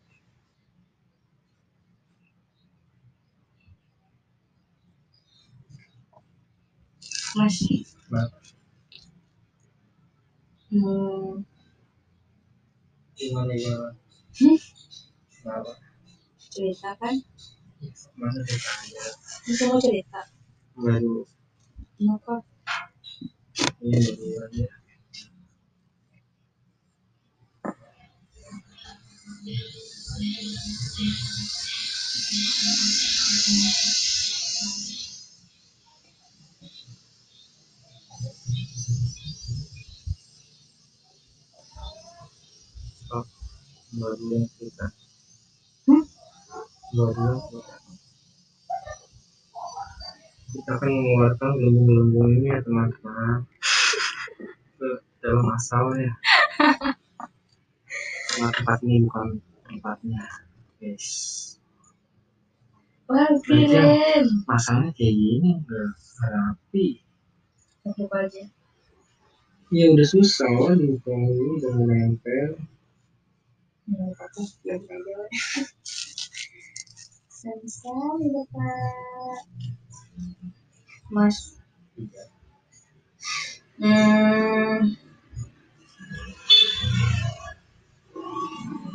Masih. 7.35 7.87
Nah. 8.11 8.27
Hmm. 10.71 11.43
Gimana 13.15 13.51
gimana? 13.55 13.95
Hmm? 14.35 14.59
Cerita 16.51 16.91
kan? 16.99 17.15
Masa 18.19 18.39
ceritanya? 18.43 19.03
Masa 19.47 19.63
mau 19.71 19.79
cerita? 19.79 20.19
Enggak 20.75 20.99
dulu. 20.99 21.23
Kenapa? 21.95 22.43
Thank 23.81 24.69
you. 34.95 35.00
baru 43.91 44.23
yang 44.31 44.45
hmm? 44.47 44.55
kita, 44.59 44.87
baru 46.95 47.19
yang 47.19 47.39
kita 50.51 50.71
akan 50.75 50.89
mengeluarkan 50.91 51.49
gelembung-gelembung 51.59 52.29
ini 52.39 52.47
ya 52.51 52.59
teman-teman. 52.63 53.39
Ke 54.79 54.89
dalam 55.21 55.47
asalnya 55.53 56.13
karena 58.31 58.49
tempat 58.55 58.79
ini 58.87 58.95
bukan 59.05 59.27
tempatnya. 59.67 60.23
Guys 60.81 61.41
wah 63.11 63.27
keren. 63.43 64.25
masalahnya 64.47 64.91
kayak 64.95 65.15
gini 65.19 65.49
nggak 65.59 65.91
rapi. 66.31 66.87
Apa 67.83 68.17
aja? 68.23 68.43
Ya 69.71 69.85
udah 69.91 70.07
susah 70.07 70.47
loh 70.51 70.75
di 70.75 70.95
ini 70.95 71.47
udah 71.59 71.73
nempel. 71.75 72.49
Hmm, 73.89 74.13
apa 74.13 74.41
biar 74.61 74.77
aja 74.77 75.15
Sansan 77.33 78.19
bapak 78.29 79.41
mas 81.09 81.37
hmm, 83.81 84.79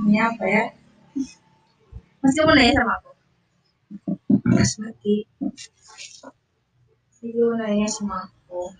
ini 0.06 0.18
apa 0.22 0.44
ya 0.46 0.64
mas 2.22 2.34
kamu 2.38 2.52
nanya 2.54 2.74
sama 2.78 2.92
aku 3.02 3.10
mas 4.54 4.72
mati 4.78 5.16
Ibu 7.26 7.58
nanya 7.58 7.88
sama 7.90 8.16
aku 8.30 8.70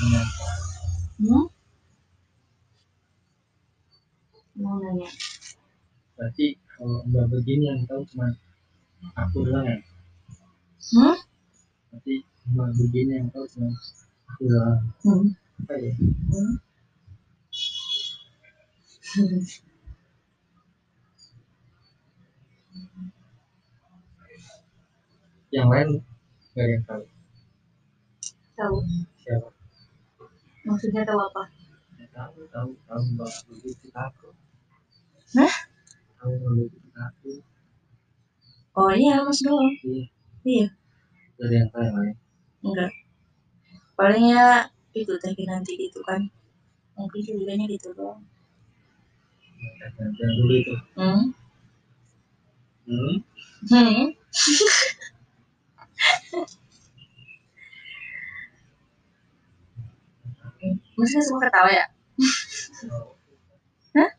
Iya. 0.00 0.22
hmm? 1.20 1.44
mau 4.60 4.76
nanya 4.80 5.08
Berarti 6.20 6.52
kalau 6.76 7.00
udah 7.08 7.24
begini 7.32 7.64
yang 7.64 7.80
tahu 7.88 8.04
cuma 8.12 8.28
aku 9.16 9.40
doang 9.40 9.64
ya. 9.64 9.80
hmm? 10.92 11.16
Berarti 11.88 12.14
udah 12.52 12.68
begini 12.76 13.12
yang 13.24 13.28
tahu 13.32 13.48
cuma 13.48 13.72
aku 14.28 14.42
doang. 14.52 14.80
Hmm. 15.00 15.32
Apa 15.64 15.72
ya? 15.80 15.92
Hmm. 15.96 16.60
Yang 25.48 25.68
lain 25.72 25.88
gak 26.52 26.60
ada 26.60 26.68
yang 26.68 26.84
tahu. 26.84 27.04
tahu 28.60 28.76
Siapa? 29.24 29.48
maksudnya 30.68 31.02
tahu 31.08 31.20
apa 31.32 31.42
Ya, 31.96 32.06
tahu, 32.12 32.44
tahu, 32.52 32.70
tahu 32.84 33.04
bahwa 33.16 33.40
begitu 33.48 33.88
aku. 33.96 34.28
Hah? 35.40 35.69
Tahu 36.20 36.68
aku. 37.00 37.30
oh 38.76 38.92
iya 38.92 39.24
mas 39.24 39.40
doang 39.40 39.72
Iya. 39.80 40.04
iya 40.44 40.66
ada 41.40 41.54
yang 41.56 41.68
yang 41.72 41.94
lain. 41.96 42.14
enggak 42.66 42.90
palingnya 43.96 44.44
itu 44.92 45.12
teh 45.22 45.32
nanti 45.48 45.72
gitu 45.80 46.00
kan 46.04 46.20
mungkin 46.96 47.20
ceritanya 47.24 47.64
gitu 47.72 47.88
doang 47.96 48.20
yang 50.20 50.32
dulu 50.40 50.52
itu. 50.60 50.74
hmm? 51.00 51.22
Hmm? 52.84 53.14
Hmm? 53.72 54.04
Maksudnya 60.96 61.24
semua 61.24 61.40
ketawa 61.48 61.70
ya? 61.72 61.86
Hah? 63.96 64.10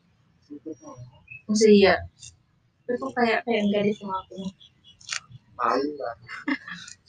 Maksudnya 1.52 1.76
iya? 1.76 1.96
Tapi 2.88 2.96
kok 2.96 3.12
kayak 3.12 3.40
kayak 3.44 3.62
enggak 3.68 3.82
deh 3.84 3.96
sama 4.00 4.24
aku 4.24 4.40
Tahu 5.60 5.88
lah. 6.00 6.16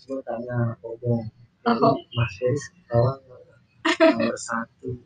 Gue 0.02 0.18
tanya 0.26 0.74
Obong. 0.82 1.30
Oh. 1.62 1.94
Mas 1.94 2.32
Feris 2.42 2.64
kawan 2.90 3.22
nomor 4.02 4.34
satu. 4.34 4.98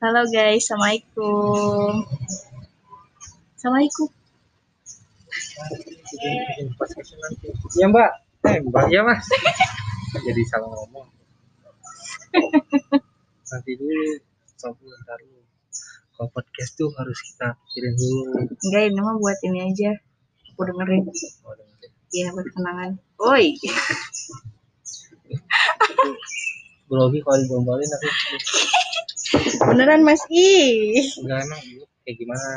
Halo 0.00 0.22
guys, 0.32 0.64
Assalamualaikum 0.64 2.08
Assalamualaikum 3.52 4.08
Iya 7.76 7.86
mbak, 7.92 8.10
eh 8.48 8.64
mbak 8.64 8.84
ya 8.88 9.04
mas. 9.04 9.28
Jadi 10.24 10.40
salah 10.48 10.72
ngomong. 10.72 11.04
Nanti 13.52 13.72
dulu, 13.76 14.16
sok 14.56 14.80
ntar 14.80 15.20
dulu. 15.20 15.45
Kalau 16.16 16.32
podcast 16.32 16.80
tuh 16.80 16.88
harus 16.96 17.18
kita 17.20 17.60
pikirin 17.60 17.92
dulu. 17.92 18.48
Enggak, 18.48 18.82
ini 18.88 19.00
mah 19.04 19.16
buat 19.20 19.36
ini 19.44 19.68
aja 19.68 19.92
Aku 20.56 20.64
dengerin 20.64 21.04
Oh. 21.44 21.52
Iya, 22.16 22.32
buat 22.32 22.48
kenangan 22.56 22.96
Oi 23.20 23.52
Grogi 26.88 27.18
kalau 27.20 27.36
digombalin 27.44 27.90
aku 27.92 28.08
Beneran 29.68 30.00
mas 30.00 30.24
Ih 30.32 31.04
enggak 31.20 31.44
emang 31.44 31.60
dulu 31.60 31.84
kayak 32.06 32.16
gimana? 32.16 32.50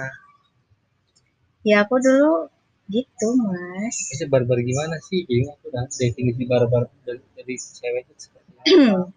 Ya 1.68 1.84
aku 1.84 2.00
dulu 2.00 2.48
gitu 2.88 3.28
mas 3.44 3.96
Itu 4.16 4.32
barbar 4.32 4.64
gimana 4.64 4.96
sih? 5.04 5.28
Jadi 5.28 5.52
aku 5.52 5.68
udah 5.68 5.84
definisi 5.92 6.44
barbar 6.48 6.88
dari, 7.04 7.20
dari 7.36 7.56
cewek 7.60 8.08
itu 8.08 8.14
seperti 8.16 8.52
apa? 8.56 9.12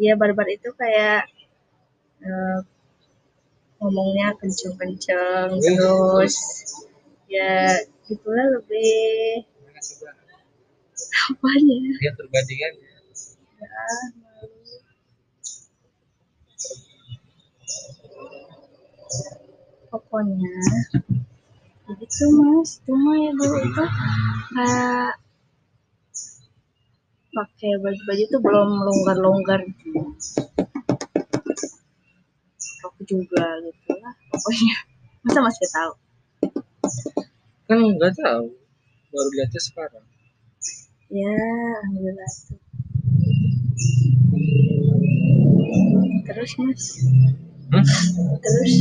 ya 0.08 0.16
barbar 0.16 0.48
itu 0.48 0.72
kayak 0.72 1.28
eh, 2.24 2.58
ngomongnya 3.80 4.26
kenceng-kenceng 4.38 5.48
Iya. 5.56 5.72
terus 5.72 6.36
ya 7.32 7.52
gitulah 8.06 8.46
lebih 8.60 9.44
coba? 9.80 10.10
apanya 11.32 11.76
Lihat 11.96 12.14
perbandingan. 12.20 12.72
ya 13.60 13.82
malu. 14.20 14.76
pokoknya 19.90 20.54
begitu 21.86 22.24
mas 22.38 22.70
cuma 22.86 23.12
ya 23.18 23.30
dulu 23.34 23.56
itu 23.66 23.84
kayak 24.54 25.12
pakai 27.30 27.72
baju-baju 27.82 28.24
tuh 28.30 28.40
belum 28.42 28.70
longgar-longgar 28.86 29.60
aku 32.82 33.00
juga 33.04 33.44
gitu 33.60 33.92
lah 33.98 34.14
pokoknya 34.30 34.76
masa 35.24 35.40
masih 35.40 35.68
tahu 35.70 35.92
Kan 37.66 37.78
nggak 37.86 38.18
tahu. 38.18 38.50
Baru 39.10 39.28
lihatnya 39.30 39.62
sekarang. 39.62 40.02
ya 41.06 41.30
alhamdulillah 41.86 42.30
tuh 42.46 42.58
terus 46.24 46.52
mas 46.58 46.84
Hmm? 47.70 47.86
terus 48.42 48.72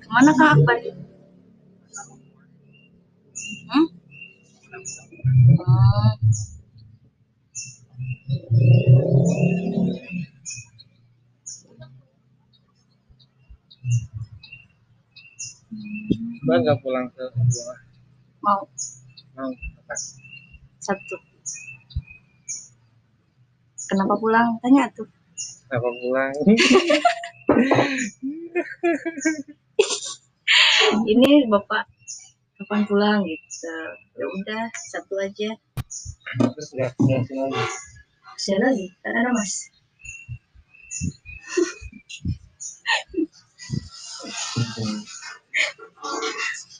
Ke 0.00 0.08
mana 0.08 0.32
Kak 0.32 0.48
Akbar? 0.56 0.78
Hmm? 3.68 3.86
Oh. 5.60 6.12
Mbak 16.42 16.56
nggak 16.66 16.78
pulang 16.82 17.06
ke 17.14 17.22
rumah 17.22 17.78
Mau 18.42 18.66
mau 19.38 19.46
apa 19.54 19.94
satu. 20.82 21.14
Kenapa 23.86 24.18
pulang? 24.18 24.58
Tanya 24.58 24.90
tuh. 24.90 25.06
kenapa 25.70 25.88
pulang 26.02 26.32
Ini 31.12 31.46
bapak 31.46 31.86
kapan 32.58 32.82
pulang 32.90 33.22
gitu. 33.22 33.74
Ya 34.18 34.26
udah 34.26 34.66
satu 34.90 35.14
aja. 35.22 35.54
terus 36.32 36.68
nggak 36.74 36.90
nggak 36.98 37.22
pulang 37.30 37.54
Saya 38.34 38.58
lagi, 38.58 38.90
kan 39.06 39.14
ada 39.14 39.30
mas. 39.30 39.70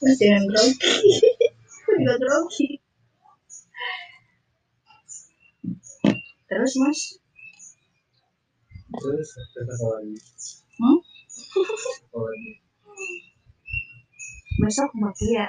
Mas 0.02 0.16
jangan 0.18 0.44
grogi. 0.50 0.90
Enggak 1.94 2.18
grogi. 2.20 2.68
Terus 6.50 6.72
mas, 6.76 7.00
terus 8.92 9.28
terus 9.56 9.68
apa 9.72 9.86
lagi 9.96 10.16
hmm? 10.76 10.98
apa 12.12 12.18
lagi 12.28 12.52
besok 14.60 14.90
mau 15.00 15.08
ya? 15.16 15.48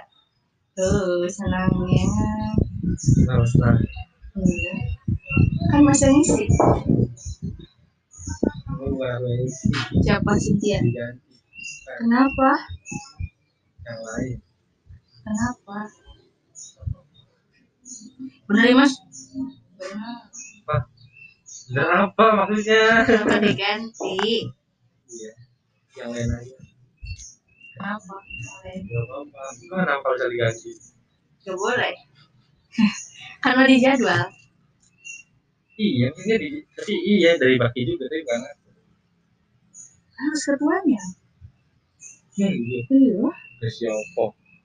Tuh 0.74 1.28
senangnya. 1.28 2.08
harus 3.30 3.54
nah 3.60 3.78
Iya. 4.34 4.74
Kan 5.70 5.82
masa 5.86 6.10
ngisi. 6.10 6.50
kamu 8.66 8.98
nggak 8.98 9.12
harus 9.22 9.54
Siapa 10.02 10.32
Cynthia? 10.42 10.80
diganti 10.82 11.33
Kenapa? 11.84 12.52
yang 13.84 14.00
lain 14.02 14.38
Kenapa? 15.24 15.78
Bener 18.44 18.64
ya 18.66 18.76
mas? 18.76 18.94
Bener. 19.76 20.16
apa 20.64 20.76
Bener 21.66 21.88
apa 21.90 22.26
maksudnya 22.40 22.84
Kenapa 23.04 23.36
diganti? 23.40 24.18
iya 25.08 25.32
yang 25.96 26.10
lain 26.10 26.30
aja 26.32 26.56
Kenapa? 27.74 28.16
nggak 28.64 29.04
apa-apa 29.04 29.42
kenapa 29.60 30.08
bisa 30.14 30.28
diganti 30.28 30.72
Gak 31.44 31.60
boleh. 31.60 31.92
Karena 33.44 33.68
di 33.68 33.76
jadwal. 33.78 34.32
iya 35.76 36.08
ini 36.08 36.34
di 36.40 36.48
tapi 36.72 36.94
iya 37.04 37.36
dari 37.36 37.60
baki 37.60 37.84
juga 37.84 38.08
tapi 38.08 38.24
kan 38.24 38.40
Harus 40.16 40.42
ketuanya. 40.48 41.04
Iya 42.34 42.48
iya 42.50 42.82
Iya. 42.90 43.30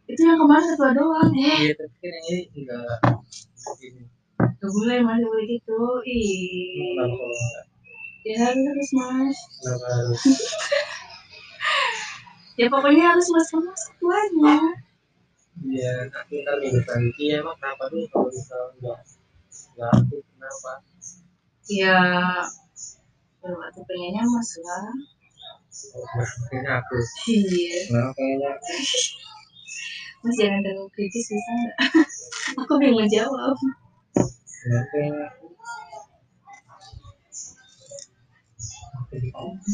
Itu 0.09 0.21
yang 0.25 0.39
kemarin 0.41 0.67
ketua 0.73 0.91
doang. 0.93 1.31
Eh, 1.31 1.59
iya 1.63 1.73
tapi 1.75 1.97
kan 2.01 2.13
ini 2.27 2.39
enggak 2.57 2.99
ini 3.85 4.03
gak 4.39 4.71
boleh 4.73 4.99
mas, 5.01 5.21
boleh 5.21 5.45
gitu. 5.47 5.79
Ih. 6.03 6.97
enggak 6.97 7.63
Ya 8.25 8.37
harus, 8.43 8.61
harus 8.67 8.91
mas. 8.93 9.37
kenapa 9.61 9.87
harus 9.95 10.23
Ya 12.59 12.67
pokoknya 12.67 13.05
harus 13.07 13.27
mas 13.29 13.47
kamu 13.49 13.71
ketuanya. 13.71 14.57
iya 15.69 16.07
nanti 16.07 16.35
ntar 16.43 16.55
minggu 16.57 16.81
nanti 16.83 17.23
emang 17.35 17.55
kenapa 17.59 17.87
tuh 17.87 18.03
kalau 18.09 18.31
misalnya 18.31 18.69
enggak 18.75 18.99
enggak 19.75 19.91
aktif 19.95 20.23
kenapa 20.29 20.73
Ya, 21.69 21.99
ya 23.39 23.49
waktu 23.53 23.81
pengennya 23.85 24.25
mas 24.25 24.51
lah. 24.59 24.89
Kayaknya 26.49 26.73
aku 26.83 26.97
Iya. 27.31 27.77
kenapa 27.87 28.11
kayaknya 28.17 28.51
Mas 30.19 30.35
jangan 30.35 30.61
terlalu 30.67 30.91
kritis 30.99 31.31
bisa 31.31 31.51
nggak? 31.55 31.77
Aku 32.65 32.73
bingung 32.83 33.07
jawab. 33.07 33.55
kenapa 34.59 34.89
kayaknya 34.91 35.31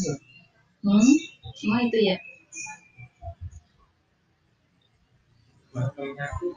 ya? 0.04 0.14
Hmm? 0.84 1.12
Cuma 1.56 1.76
itu 1.80 1.98
ya. 2.04 2.16
kayaknya 5.74 6.24
aku 6.28 6.48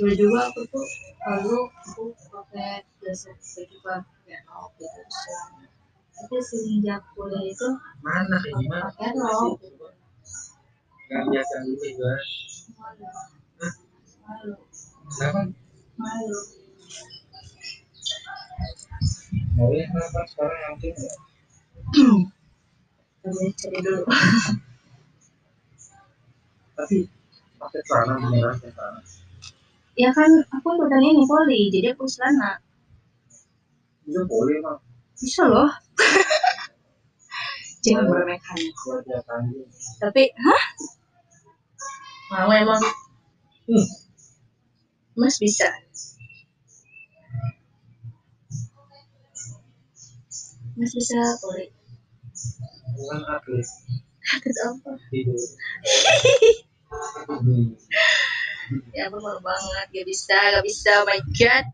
Dulu 0.00 0.12
juga 0.16 0.38
aku 0.48 0.60
tuh 0.72 0.86
lalu 1.26 1.58
aku 1.84 2.02
pakai 2.32 2.80
jasa 3.04 3.34
baju 3.36 3.76
gitu. 4.78 5.00
Tapi 6.20 6.36
semenjak 6.44 7.00
kuliah 7.16 7.44
itu 7.48 7.68
mana 8.04 8.36
kayak 8.38 8.56
gimana 8.60 8.86
pakai 8.92 9.16
rok. 9.16 9.56
nggak 11.10 11.26
biasa 11.26 11.54
dulu 11.66 11.74
juga 11.82 12.12
Malu. 12.78 13.06
Malu. 14.22 14.54
kenapa 15.10 15.40
Malu. 15.98 16.38
mau 19.58 19.70
ya 19.74 19.84
kenapa 19.90 20.20
sekarang 20.30 20.60
enggak 20.78 21.16
Tapi 23.20 23.44
cari 23.58 23.78
dulu. 23.82 24.04
tapi 26.78 26.96
pakai 27.58 27.80
celana 27.84 28.14
beneran 28.22 28.54
celana 28.62 29.00
Ya 29.98 30.08
kan 30.16 30.30
aku 30.48 30.78
ikutan 30.80 31.02
ini 31.04 31.28
poli, 31.28 31.68
jadi 31.68 31.92
aku 31.92 32.08
celana. 32.08 32.56
Itu 34.10 34.20
boleh 34.26 34.58
mah 34.58 34.78
Bisa 35.14 35.46
loh. 35.46 35.70
Jangan 37.84 38.12
meremehkan. 38.12 38.56
dia 39.06 39.20
tanding 39.24 39.68
Tapi, 40.02 40.28
hah? 40.36 40.64
Mau 42.34 42.50
emang? 42.52 42.82
hmm. 43.70 43.86
Mas 45.16 45.36
bisa. 45.40 45.68
Mas 50.76 50.92
bisa 50.96 51.18
boleh. 51.44 51.68
bukan 52.96 53.20
atlet 53.32 53.68
Atlet 54.36 54.56
apa? 54.64 54.92
tidur 55.08 55.36
hmm. 57.28 57.76
Ya 58.94 59.10
malu 59.10 59.40
banget. 59.42 59.86
Gak 59.90 60.06
bisa, 60.06 60.36
gak 60.36 60.64
bisa. 60.64 60.90
Oh 61.02 61.06
my 61.08 61.20
god. 61.34 61.64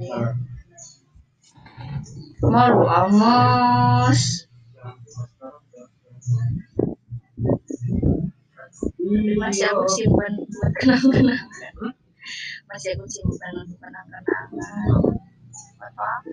Ya? 0.00 0.34
Malu 2.42 2.84
amas. 2.86 4.46
Masih 9.36 9.66
aku 9.70 9.84
simpan 9.86 10.32
buat 10.50 10.72
kenang-kenangan. 10.82 11.94
Masih 12.66 12.90
aku 12.98 13.06
simpan 13.06 13.52
untuk 13.62 13.78
kenang-kenangan. 13.78 14.48
Foto 15.78 16.02
aku. 16.02 16.30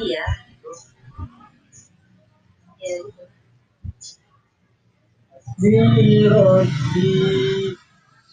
Iya. 0.00 0.26
Iya 2.82 2.96
gitu. 3.06 3.22
di 6.02 6.26
roti 6.26 7.10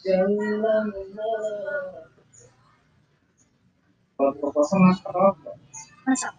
jalan 0.02 0.90
kalau 4.20 4.36
proposal 4.36 4.84
mas 4.84 5.00
apa 5.08 5.56
Masak. 6.04 6.34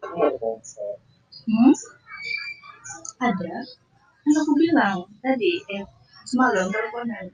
nggak 0.00 0.32
proposal 0.40 0.96
Hmm? 1.48 1.72
Ada. 3.24 3.56
Kan 4.20 4.34
aku 4.36 4.52
bilang 4.52 5.08
tadi, 5.24 5.64
eh, 5.64 5.84
semalam 6.28 6.68
teleponan. 6.68 7.32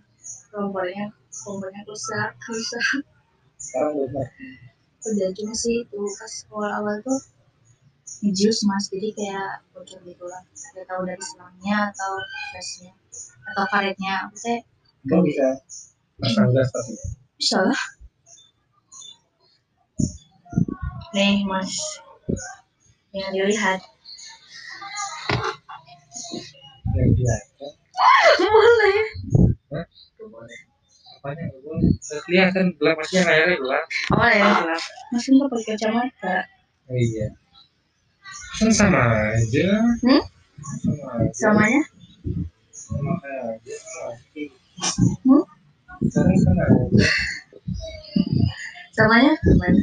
Kompornya, 0.55 1.11
kompornya 1.35 1.83
rusak, 1.83 2.39
rusak. 2.47 3.03
sekarang 3.59 4.07
udah 4.07 4.27
Udah 5.05 5.29
cuma 5.35 5.51
sih 5.51 5.83
itu 5.83 5.99
pas 5.99 6.33
awal-awal 6.55 7.03
tuh 7.03 7.19
ngejus 8.23 8.63
mas, 8.71 8.87
jadi 8.87 9.11
kayak 9.19 9.67
bocor 9.75 9.99
gitu 10.07 10.25
lah. 10.31 10.47
Gak 10.55 10.87
tahu 10.87 11.03
dari 11.03 11.21
selangnya 11.21 11.91
atau 11.91 12.13
gasnya 12.55 12.95
atau 13.51 13.65
karetnya. 13.67 14.31
Aku 14.31 14.37
teh 14.39 14.63
Kamu 15.11 15.27
bisa 15.27 15.59
pasang 16.23 16.55
gas 16.55 16.71
tapi 16.71 16.95
bisa 17.35 17.59
lah. 17.67 17.81
Nih 21.15 21.47
mas, 21.47 21.71
yang 23.15 23.31
dilihat. 23.31 23.81
yang 26.95 27.11
dia 27.15 27.37
Boleh. 28.39 28.99
Apanya 31.15 31.45
kelihatan 32.29 32.67
gelap 32.77 32.99
layarnya 33.01 33.57
gelap 33.57 33.85
Apa 34.13 34.27
gelap? 34.61 34.83
Masih 35.11 35.31
nggak 35.33 35.49
pakai 35.49 35.67
kacamata. 35.75 36.37
oh, 36.85 36.99
iya 36.99 37.27
kan 38.55 38.71
sama 38.71 39.01
aja 39.35 39.67
Hmm? 40.05 40.23
sama 40.23 41.07
aja 41.19 41.33
Samanya? 41.35 41.83
sama 42.71 43.11
aja 43.51 43.75
Hmm? 45.25 45.45
sekarang 46.05 46.37
sama 46.39 46.63
aja 46.63 47.07
Samanya 48.95 49.33
gimana? 49.43 49.81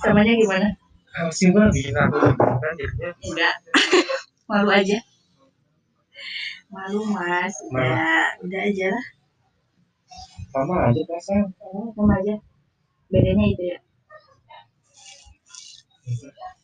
Samanya 0.00 0.34
gimana? 0.36 0.68
kalau 1.10 1.32
simpel 1.34 1.66
bikin 1.74 1.92
aku 1.98 2.16
kan 2.22 2.74
Enggak. 3.20 3.54
Malu 4.50 4.70
aja. 4.70 4.98
Malu 6.70 7.00
mas. 7.10 7.54
Udah, 7.66 8.38
udah 8.46 8.60
aja 8.62 8.86
lah. 8.94 9.06
sama 10.50 10.90
aja 10.90 11.02
pasang 11.06 11.46
Oh, 11.62 11.90
sama 11.94 12.18
aja. 12.18 12.34
Bedanya 13.10 13.44
itu 13.46 13.62
ya. 13.74 13.78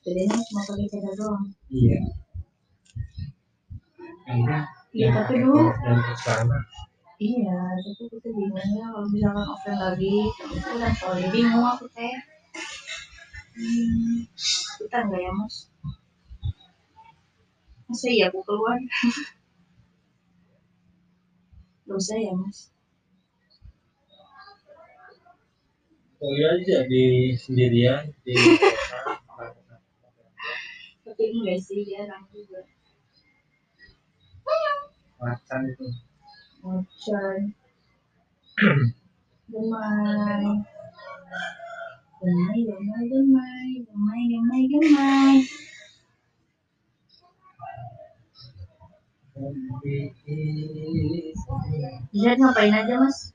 Bedanya 0.02 0.34
cuma 0.46 0.60
pakai 0.66 0.86
cadar 0.90 1.14
doang. 1.18 1.44
iya 1.70 1.98
Iya, 4.96 5.08
tapi 5.14 5.34
dulu 5.38 5.70
Iya, 7.16 7.56
tapi 7.80 7.90
kita 8.12 8.28
bingungnya 8.28 8.92
kalau 8.92 9.08
misalkan 9.08 9.46
offline 9.48 9.80
lagi, 9.80 10.28
itu 10.52 10.72
kan 10.76 10.92
kalau 11.00 11.16
bingung 11.32 11.64
aku 11.64 11.88
teh. 11.96 12.12
Hmm, 13.56 14.28
kita 14.76 15.08
enggak 15.08 15.20
ya 15.24 15.32
mas? 15.32 15.72
Masa 17.88 18.06
iya 18.12 18.28
aku 18.28 18.44
keluar? 18.44 18.76
Dosa 21.88 22.20
ya 22.20 22.36
mas? 22.36 22.68
kuliah 26.16 26.56
aja 26.56 26.78
di 26.88 27.36
sendirian 27.36 28.08
di 28.24 28.32
Tapi 31.04 31.24
enggak 31.32 31.60
sih, 31.64 31.80
jarang 31.88 32.24
juga. 32.32 32.60
macan 35.16 35.60
itu 35.72 35.86
Macan. 36.60 37.56
Gemai. 39.52 40.44
Gemai, 42.26 42.58
gemai, 42.66 43.06
gemai, 43.06 43.70
gemai, 43.86 44.22
gemai, 44.26 44.62
gemai. 44.66 45.36
Lihat 52.10 52.36
ngapain 52.42 52.74
aja 52.74 52.94
mas? 52.98 53.30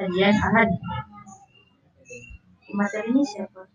Kajian 0.00 0.32
Ahad. 0.32 0.72
Materinya 2.72 3.20
siapa? 3.28 3.68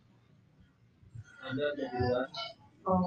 ada 1.50 1.64
ada 1.70 1.86
dua 1.86 2.22
Oh. 2.90 3.06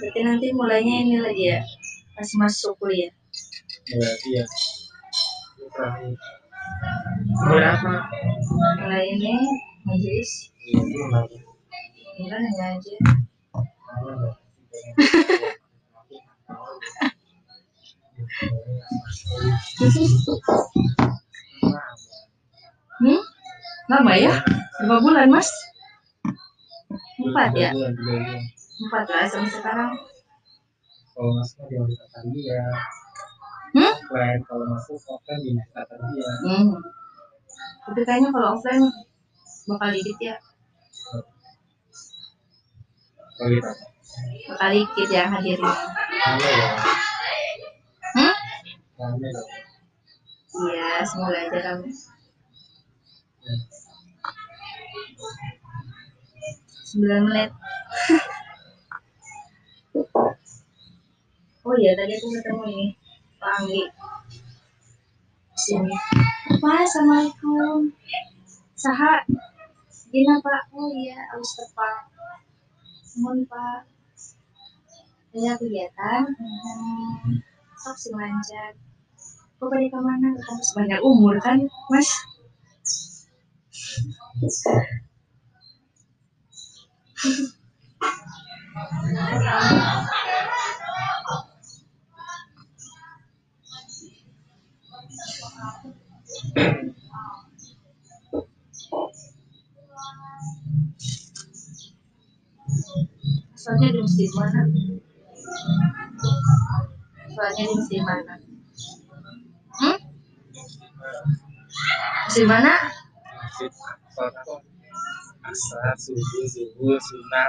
Berarti 0.00 0.20
nanti 0.24 0.46
mulainya 0.54 0.94
ini 1.06 1.16
lagi 1.22 1.44
ya, 1.54 1.60
pas 2.14 2.30
masuk 2.38 2.74
kuliah. 2.78 3.12
Ya, 3.84 4.10
iya. 4.30 4.44
Berapa? 7.50 7.92
Mulai 8.80 9.04
ini 9.14 9.34
Majlis. 9.84 10.54
Iya, 10.64 10.80
iya, 10.80 11.04
iya. 11.28 11.42
iya 12.16 12.36
ini 12.40 12.56
aja. 12.56 12.94
hmm? 23.00 23.20
Lama 23.90 24.12
ya? 24.16 24.40
Berapa 24.80 24.98
bulan, 25.04 25.28
Mas? 25.28 25.50
Empat 27.20 27.52
ya? 27.54 27.70
Bulan, 27.76 27.92
bulan. 27.98 28.40
14 28.74 29.30
sampai 29.30 29.52
sekarang 29.54 29.90
kalau 31.14 31.30
masuk 31.38 31.62
di 31.70 31.78
masa 31.78 32.04
tadi 32.10 32.40
ya. 32.42 32.66
hmm? 33.78 33.92
offline 34.02 34.40
kalau 34.50 34.66
masuk 34.66 34.98
offline 35.06 35.42
di 35.46 35.50
masa 35.54 35.86
tadi 35.86 36.18
ya. 36.18 36.32
hmm. 36.42 36.74
tapi 37.86 38.00
kayaknya 38.02 38.28
kalau 38.34 38.58
offline 38.58 38.84
bakal 39.70 39.88
dikit 39.94 40.18
ya 40.18 40.36
bakal 43.38 43.46
dikit 43.46 43.78
bakal 44.50 44.68
dikit 44.74 45.08
ya 45.14 45.24
hadirnya. 45.30 45.74
rame 46.18 46.50
ya 46.50 46.68
hmm? 48.18 48.34
rame 48.98 49.28
ya. 49.30 49.42
iya 50.66 50.90
semoga 51.06 51.38
aja 51.46 51.58
kamu. 51.62 51.86
Hmm. 53.38 53.60
sembilan 56.90 57.20
menit 57.22 57.50
oh 59.94 61.74
iya, 61.78 61.94
tadi 61.94 62.18
aku 62.18 62.26
ketemu 62.34 62.64
ini 62.66 62.86
Pak 63.38 63.52
Anggi. 63.62 63.82
Sini. 65.54 65.94
Pak, 66.58 66.82
assalamualaikum. 66.82 67.94
Saha. 68.74 69.22
Gina 70.10 70.42
Pak. 70.42 70.62
Oh 70.74 70.90
iya, 70.90 71.14
harus 71.30 71.50
tepat. 71.54 72.10
Mohon 73.22 73.46
Pak. 73.46 73.86
Ada 75.34 75.58
kegiatan. 75.62 76.22
Hmm. 76.26 77.38
Sok 77.78 77.96
sing 78.02 78.14
lancar. 78.18 78.74
Kok 79.62 79.70
pada 79.70 79.86
ke 79.86 79.98
mana? 80.02 80.34
Kan 80.34 80.58
sebanyak 80.58 80.98
umur 81.06 81.38
kan, 81.38 81.62
Mas? 81.86 82.10
Soalnya 88.74 88.90
di 103.94 103.98
masjid 104.02 104.30
mana? 104.34 104.62
Soalnya 107.30 107.62
di 107.62 107.74
masjid 107.78 108.02
mana? 108.02 108.34
Hmm? 109.78 109.98
Masjid 112.26 112.46
mana? 112.50 112.74
asar 115.44 115.92
subuh 116.00 116.46
subuh 116.48 116.98
sunnah 116.98 117.48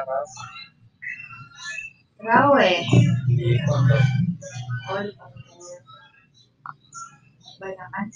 Pondok 3.65 4.01
Oh. 4.89 5.05
Banyak 7.61 7.87
kan? 7.93 8.07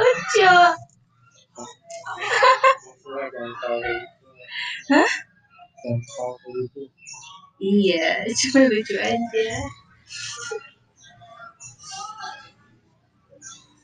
Lucu. 0.00 0.52
Hah? 4.92 5.10
Iya, 7.60 8.28
cuma 8.36 8.60
lucu 8.68 8.94
aja. 9.00 9.48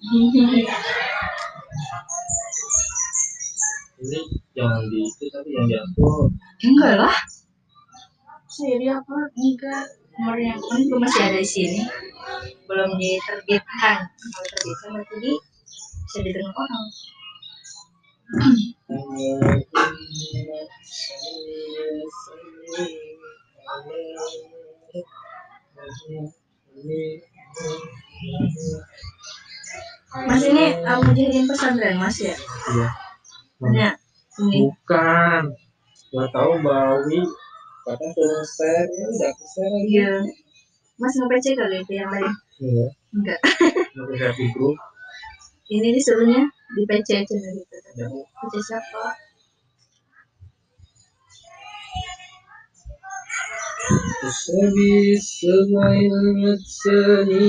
Ini 0.02 0.58
jangan 4.52 4.82
di 4.90 4.98
itu 5.06 5.24
tapi 5.30 5.50
yang 5.54 5.66
di 5.70 5.76
upload 5.78 6.34
Enggak 6.62 6.94
lah. 6.98 7.16
Di 8.50 8.88
upload 8.90 9.30
enggak. 9.38 9.86
nomornya 10.12 10.60
kan 10.60 10.80
gue 10.84 10.98
masih 11.00 11.22
ada 11.24 11.40
di 11.40 11.48
sini. 11.48 11.80
Belum 12.68 12.90
diterbitkan. 13.00 13.98
Kalau 14.12 14.44
terbitkan 14.44 14.88
berarti 14.92 15.16
di 15.22 15.32
bisa 16.04 16.18
didengar 16.20 16.52
orang 16.52 16.84
kamu 30.92 31.08
jadiin 31.16 31.48
pesantren 31.48 31.96
mas 31.96 32.20
ya? 32.20 32.36
Iya. 32.76 32.88
Banyak 33.56 33.94
bukan. 34.36 35.42
Nggak 36.12 36.28
tahu 36.36 36.52
bawi. 36.60 37.20
Kata 37.82 38.06
turun 38.12 38.44
share 38.44 38.86
ya 38.92 39.04
udah 39.08 39.32
ke 39.32 39.46
iya. 39.88 40.12
Mas 41.00 41.16
nge-PC 41.16 41.56
kali 41.56 41.80
itu 41.80 41.92
yang 41.96 42.12
lain? 42.12 42.32
Iya. 42.60 42.86
Enggak. 43.16 43.40
nge-PC 43.96 44.38
itu 44.52 44.68
ini 45.72 45.88
disuruhnya 45.96 46.44
di 46.76 46.82
PC 46.84 47.08
aja 47.24 47.34
gitu 47.40 47.76
ya. 47.96 48.06
Siapa 48.60 49.04
Sebi 54.22 55.18
sebaik 55.18 56.60
seni 56.62 57.48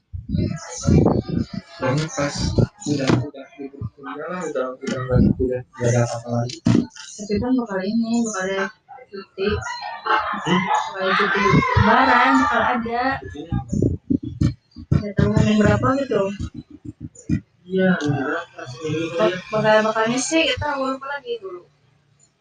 Soalnya 1.77 2.07
pas 2.13 2.35
udah 2.87 3.09
udah 3.25 3.45
libur 3.59 3.85
kuliah 3.95 4.27
lah 4.31 4.41
udah 4.47 4.65
udah 4.79 4.97
nggak 5.05 5.19
udah 5.37 5.61
nggak 5.61 5.89
ada 5.91 5.99
apa-apa 6.07 6.29
lagi. 6.39 6.57
Tapi 7.19 7.33
kan 7.41 7.51
bakal 7.59 7.79
ini 7.83 8.11
bakal 8.25 8.43
ada 8.47 8.61
cuti. 9.11 9.49
Bakal 10.07 11.01
ada 11.03 11.13
cuti 11.19 11.41
lebaran 11.75 12.31
bakal 12.45 12.61
ada. 12.63 13.03
Gak 15.01 15.13
tahu 15.17 15.29
main 15.33 15.57
berapa 15.57 15.87
gitu. 15.97 16.23
Iya, 17.65 17.89
berapa 17.97 18.61
seminggu 18.69 19.05
ya? 19.07 19.17
Bak- 19.17 19.41
Bakal 19.49 19.75
bakalnya 19.87 20.19
sih 20.21 20.41
kita 20.45 20.61
tahu 20.61 20.81
apa 20.85 21.05
lagi 21.09 21.41
dulu. 21.41 21.65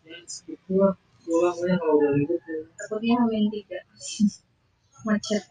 Ya, 0.04 0.16
segitu 0.28 0.76
lah. 0.76 0.92
Pulang 1.24 1.56
ya 1.64 1.74
kalau 1.80 1.94
udah 1.96 2.10
libur 2.12 2.36
tuh. 2.42 2.68
Takutnya 2.76 3.14
hamin 3.24 3.48
tiga. 3.48 3.80
Macet. 5.08 5.42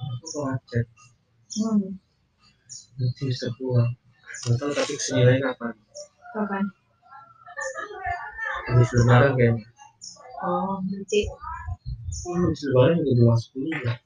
Ngecek 0.00 0.86
Hmm. 1.50 1.98
nanti 2.94 3.22
bisa 3.26 3.50
pulang. 3.58 3.90
Nggak 4.46 4.54
tahu 4.62 4.70
tapi 4.70 4.92
ke 4.94 5.02
sini 5.02 5.42
kapan? 5.42 5.74
Kapan? 6.30 6.64
Habis 8.70 8.90
lebaran 8.94 9.32
kayaknya. 9.34 9.66
Oh, 10.46 10.78
nanti. 10.86 11.26
Oh, 12.30 12.34
habis 12.38 12.62
lebaran 12.70 13.02
juga 13.02 13.10
udah 13.10 13.26
masuk 13.34 13.50
kuliah. 13.58 13.96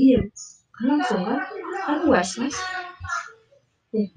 Iya. 0.00 0.20
Kan 0.72 0.84
langsung 0.96 1.22
kan? 1.28 1.40
Kan 1.84 1.96
luas 2.08 2.30
mas. 2.40 2.56
Iya. 3.92 4.08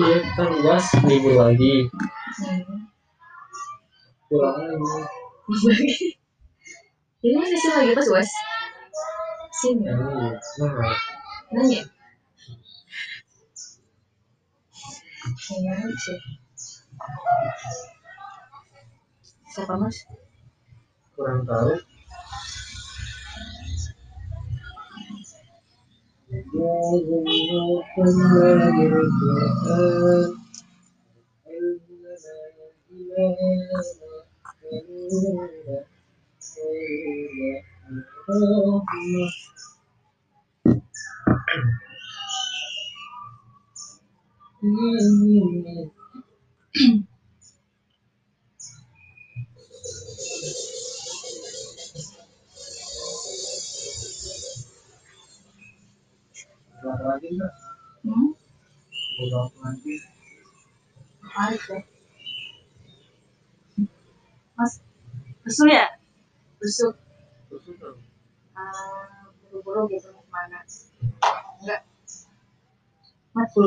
Iya, 0.00 0.16
kan 0.32 0.48
luas 0.64 0.84
libur 1.04 1.34
lagi. 1.36 1.92
Hmm. 2.40 2.88
Pulang 4.32 4.56
lagi. 4.64 6.19
Ini 7.20 7.36
masih 7.36 7.70
lagi 7.76 7.92
pas 7.92 8.08
was. 8.08 8.30
Sini. 9.60 9.84
Iya. 9.84 10.40
Nanya. 11.52 11.82
Sih. 16.00 16.18
Siapa 19.52 19.76
mas? 19.76 20.08
kurang 21.20 21.44
tahu. 21.44 21.76
Berapa 39.00 39.49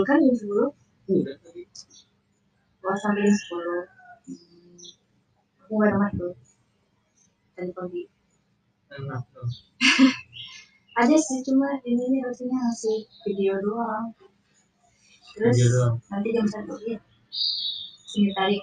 Kan 0.04 0.20
jam 0.20 0.36
10? 0.36 0.52
Udah 1.08 1.36
tadi. 1.40 1.64
Gua 2.84 2.94
sampai 3.00 3.24
jam 3.24 3.36
10. 3.36 3.40
Hmm. 3.40 3.80
Aku 5.64 5.72
gak 5.80 5.90
ada 5.90 5.98
matkul. 5.98 6.32
Tadi 7.56 7.72
pagi. 7.72 8.04
Enak 8.94 9.24
tuh. 9.32 9.48
Ada 11.02 11.18
sih, 11.18 11.42
cuma 11.42 11.82
ini 11.90 12.22
rasanya 12.22 12.70
ngasih 12.70 13.10
video 13.26 13.58
doang. 13.66 14.14
Terus 15.34 15.58
Video 15.58 15.70
doang. 15.74 15.96
nanti 16.14 16.30
jam 16.30 16.46
satu 16.46 16.78
ya. 16.86 17.00
Sini 18.06 18.30
tarik. 18.38 18.62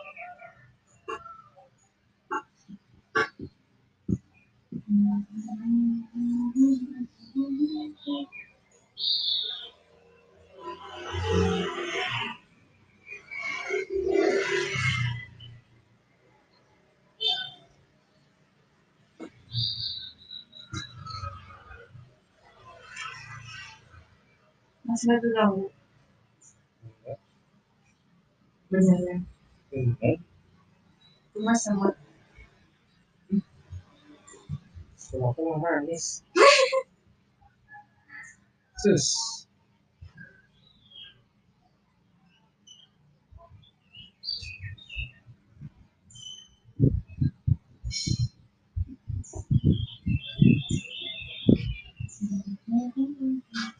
Terganggu. 25.01 25.73
Beneran. 28.69 29.25
Enggak. 29.73 30.21
Cuma 31.33 31.57
sama 31.57 31.97
aku 35.11 35.41
mau 35.43 35.59
manis. 35.59 36.23
Sus. 38.79 39.09
Hmm? 52.71 53.80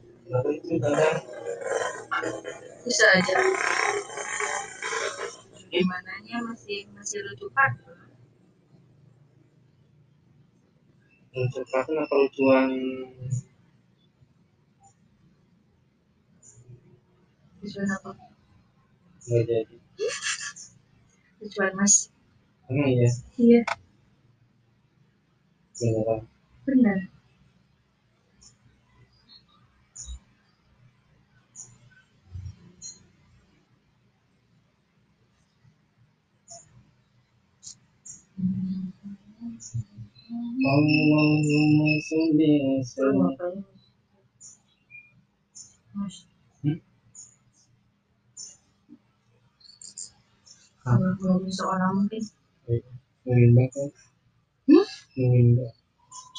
kadang 0.31 0.55
bisa 2.87 3.05
aja. 3.19 3.35
Gimana 5.71 6.11
nya 6.23 6.37
masih 6.47 6.87
masih 6.95 7.19
lucu 7.27 7.47
kan 7.51 7.71
lucu 11.31 11.63
karena 11.71 12.03
kelucuan 12.11 12.69
lucuan? 17.63 17.87
Apa? 17.87 18.11
Nggak 19.31 19.43
jadi. 19.47 19.75
Lucuan 21.39 21.71
mas. 21.79 22.11
Emang 22.67 22.87
iya? 22.91 23.09
Iya. 23.39 23.61
Beneran. 25.79 26.19
Benar 26.67 27.20
Allahumma 40.65 41.21
Lu 41.45 41.91
sallim 42.01 42.81
ngomongin 51.21 51.53
seorang 51.53 51.93
mungkin 51.93 52.23
Mengindah 53.21 53.67
kan? 53.69 53.89
Hmm? 54.65 54.87
Mengindah. 55.13 55.71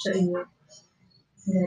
sering 0.02 0.34
dari 0.34 1.62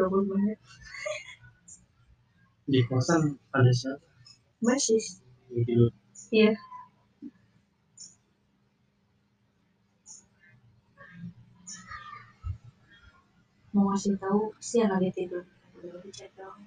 mau 0.00 0.08
double 0.08 0.32
banget 0.32 0.58
Di 2.64 2.80
kosan 2.88 3.36
ada 3.52 3.72
siapa? 3.74 4.00
masih. 4.64 5.00
Iya. 6.32 6.52
Mau 13.76 13.88
ngasih 13.92 14.16
tahu 14.16 14.54
siang 14.60 14.88
lagi 14.88 15.10
tidur 15.12 15.44
udah 15.76 16.00
di 16.00 16.10
chat 16.14 16.32
dong. 16.38 16.64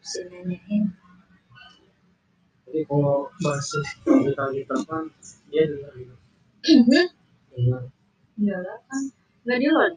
Si 0.00 0.24
nanyain. 0.28 0.94
Jadi 2.64 2.80
kalau 2.86 3.26
masih 3.42 3.84
kita 4.06 4.44
di 4.54 4.62
telepon, 4.68 5.04
dia 5.50 5.62
dengar 5.66 5.92
gitu. 5.98 6.14
Dengar. 7.50 7.84
enggak 8.38 8.58
lah 8.62 8.78
kan. 8.86 9.02
Nggak 9.44 9.58
di 9.58 9.68
load 9.68 9.94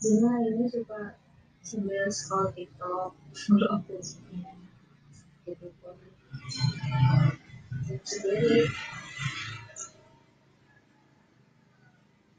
Dina 0.00 0.32
ini 0.48 0.64
suka 0.64 1.12
sambil 1.60 2.08
scroll 2.08 2.48
TikTok. 2.56 3.12
Dulu 3.36 3.66
aku 3.68 4.00
gitu. 5.44 5.68
Kok 7.84 8.02
sendiri 8.08 8.64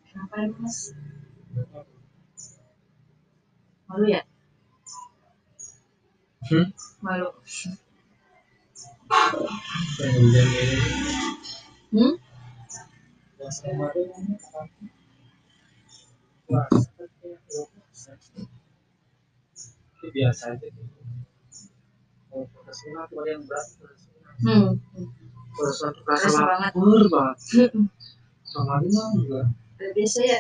kenapa 0.10 0.36
ya 0.42 0.48
mas? 0.58 0.78
Malu 3.86 4.06
ya? 4.10 4.26
Hmm? 6.50 6.66
malu. 7.06 7.30
Hmm 11.94 12.18
Yang 13.38 13.54
kemarin 13.62 14.10
apa? 14.10 14.62
Wah, 14.62 16.41
itu 20.02 20.08
biasa 20.12 20.44
aja. 20.58 20.68
Kalau 22.32 23.28
yang 23.28 23.44
berat 23.46 23.66
sunat. 23.70 23.96
hmm 24.42 24.70
kerasa 25.52 25.92
Kerasa 25.92 26.42
banget. 27.12 27.38
Kemarin 28.52 28.90
mah 28.92 29.08
juga. 29.16 29.42
biasa 29.82 30.20
ya 30.24 30.40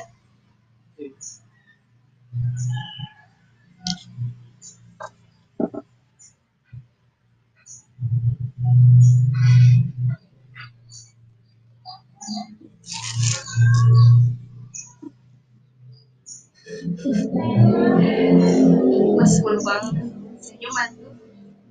mas 19.61 19.81
full 19.85 19.93
banget 19.93 20.09
senyuman 20.41 20.89
tuh 20.97 21.13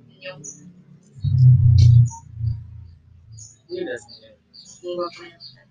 senyum 0.07 0.37
Ini 3.71 3.79
udah 3.87 3.97
selesai. 3.99 4.33
enggak 4.83 5.09
kelihatan 5.15 5.67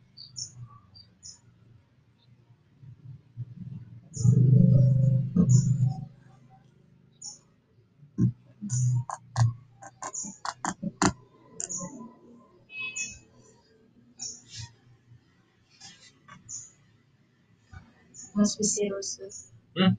Mas 18.36 18.52
bisa 18.56 18.82
rusuh, 18.92 19.32
Hmm? 19.76 19.92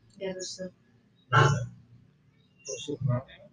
Banget. 3.06 3.44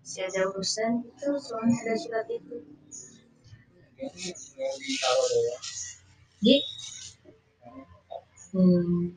Si 0.00 0.18
ada 0.24 0.48
urusan 0.50 1.06
itu 1.06 1.28
ada 1.36 1.94
surat 2.00 2.26
itu. 2.32 2.56
Hmm. 8.50 9.14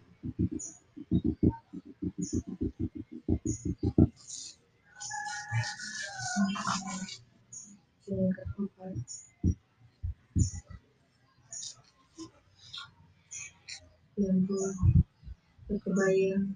Kebayang 15.83 16.55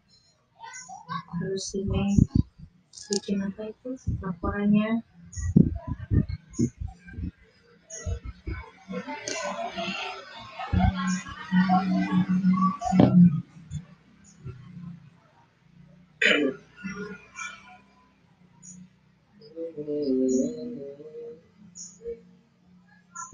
harus 1.42 1.68
ini 1.74 2.16
bikin 3.08 3.40
apa 3.40 3.72
itu 3.72 3.96
laporannya. 4.20 5.04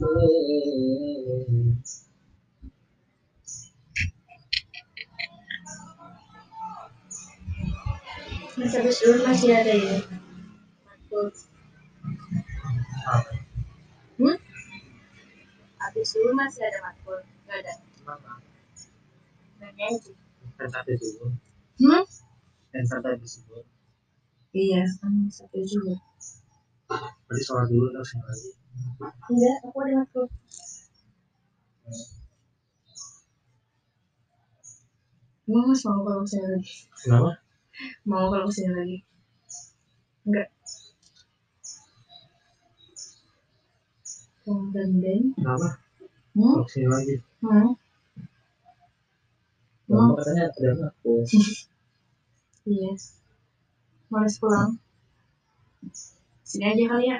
Mas 0.03 1.99
habis 8.53 8.97
dulu 9.01 9.17
masih 9.25 9.49
ada 9.49 9.73
ya 9.73 9.97
matkul 10.85 11.25
hmm? 14.21 14.37
habis 15.81 16.07
dulu 16.13 16.31
masih 16.37 16.61
ada 16.63 16.79
matkul 16.85 17.17
nggak 17.45 17.57
ada 17.65 17.73
nanya 19.59 19.85
aja 19.89 20.11
Kan 20.53 20.69
satu 20.69 20.93
dulu. 20.93 21.33
hmm? 21.81 22.03
Dan 22.69 22.83
satu 22.85 23.09
disebut. 23.17 23.65
iya 24.53 24.85
kan 25.01 25.13
satu 25.33 25.57
juga 25.65 25.97
Berarti 27.25 27.41
sholat 27.41 27.67
dulu 27.73 27.89
terus 27.89 28.11
lagi. 28.13 28.49
enggak 29.33 29.57
aku 29.65 29.77
ada 29.81 29.93
Emang 35.43 35.65
mas 35.67 35.83
mau 35.83 35.99
kalau 35.99 36.23
lagi? 36.23 36.87
Kenapa? 37.03 37.42
Mau 38.09 38.29
kalau 38.31 38.45
ke 38.49 38.53
sini 38.53 38.71
lagi? 38.77 38.97
Enggak. 40.27 40.47
Mau 44.43 44.59
ganden? 44.75 45.21
Kenapa? 45.33 45.69
Hmm? 46.35 46.53
Kalau 46.53 46.65
ke 46.67 46.71
sini 46.73 46.87
lagi. 46.91 47.15
Hmm? 47.41 47.69
Mama 49.89 50.03
Mau? 50.09 50.15
katanya 50.17 50.43
ada 50.49 50.69
aku. 50.89 51.13
Iya. 52.63 52.95
Males 54.07 54.39
pulang. 54.39 54.79
Sini 56.47 56.63
aja 56.63 56.83
kali 56.95 57.11
ya. 57.11 57.19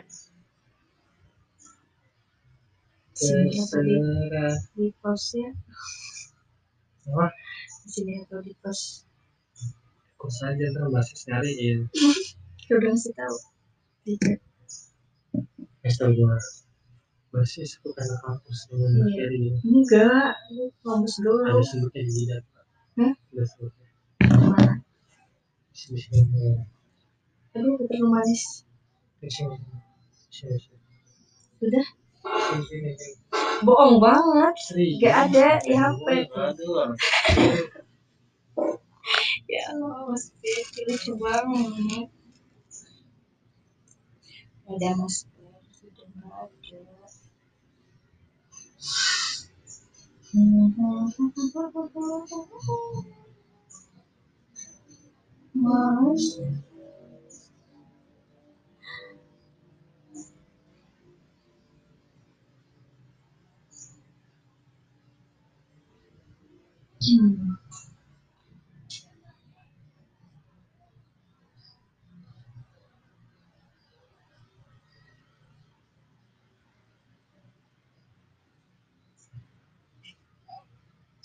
Sini 3.12 3.52
atau 3.60 3.82
di, 3.84 3.96
Terserah. 4.00 4.56
di 4.72 4.88
pos 5.04 5.24
ya. 5.36 5.52
Apa? 7.12 7.28
Sini 7.92 8.24
atau 8.24 8.40
di 8.40 8.56
pos. 8.56 9.04
Kok 10.24 10.32
saja 10.32 10.64
ntar 10.72 10.88
masih 10.88 11.20
nyariin. 11.28 11.80
Ya 12.64 12.74
udah 12.80 12.90
ngasih 12.95 13.12
tahu. 13.12 13.36
Chat. 14.24 14.40
Mister 15.84 16.08
gua 16.16 16.40
masih 17.36 17.68
anak 17.84 18.20
kampus 18.24 18.60
Iya. 18.72 18.88
materi 18.94 19.38
Enggak. 19.68 20.32
Kampus 20.80 21.14
dulu. 21.20 21.44
ada 21.44 21.60
sebutnya 21.60 22.02
di 22.06 22.12
jidat 22.14 22.44
Hah? 22.95 23.10
ada 23.12 23.44
sebutnya 23.44 23.88
Mana? 24.24 24.74
sini 25.74 25.98
sini 25.98 26.62
Aduh, 27.58 27.74
ketemu 27.82 28.08
manis. 28.08 28.64
di 29.20 29.28
sini 29.28 29.58
sini 30.30 30.56
sini 30.56 30.78
Udah. 31.60 31.86
sini 32.24 32.64
sini 32.64 32.90
sini 32.95 33.18
Bohong 33.64 33.98
banget. 33.98 34.54
Serius. 34.60 35.00
Gak 35.00 35.16
ada 35.28 35.48
di 35.64 35.74
HP. 35.74 36.08
Aduh. 36.30 36.91
Ya 39.48 39.61
Allah, 39.72 40.07
Mas 40.10 40.32
Devi 40.41 40.82
lucu 40.88 41.14
banget. 41.20 42.07
Ada 44.68 44.90
Mas 44.99 45.18
Devi, 45.36 45.70
sudah 45.80 46.07
nggak 46.15 46.36
ada. 46.48 46.80
Mas. 55.53 56.24
Hmm. 67.03 67.62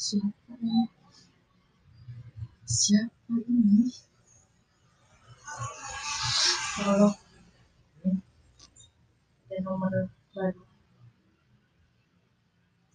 Siapa 0.09 0.57
ini? 0.57 0.89
Siapa 2.65 3.35
ini? 3.45 3.93
Oh, 6.81 7.13
ada 9.45 9.57
nomor 9.61 10.09
baru. 10.33 10.65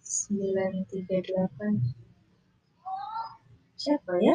938. 0.02 1.94
Siapa 3.78 4.12
ya? 4.18 4.34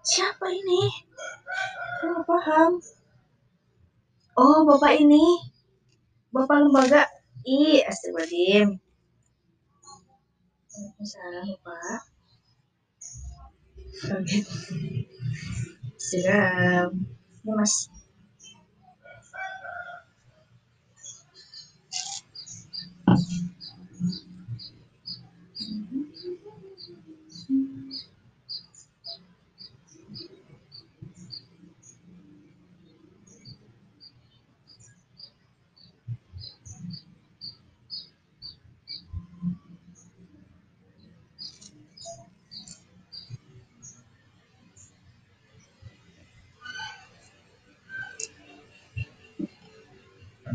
Siapa 0.00 0.46
ini? 0.56 0.88
Nggak 2.00 2.24
paham. 2.24 2.80
Oh, 4.40 4.64
bapak 4.64 5.04
ini. 5.04 5.52
Bapak 6.32 6.64
lembaga. 6.64 7.04
Ih, 7.44 7.84
astagfirullahaladzim. 7.84 8.80
Waalaikumsalam, 10.80 11.46
Bapak. 11.60 12.02
Kaget. 14.00 14.48
Siram. 16.00 16.90
Ya, 17.44 17.52
Mas. 17.52 17.92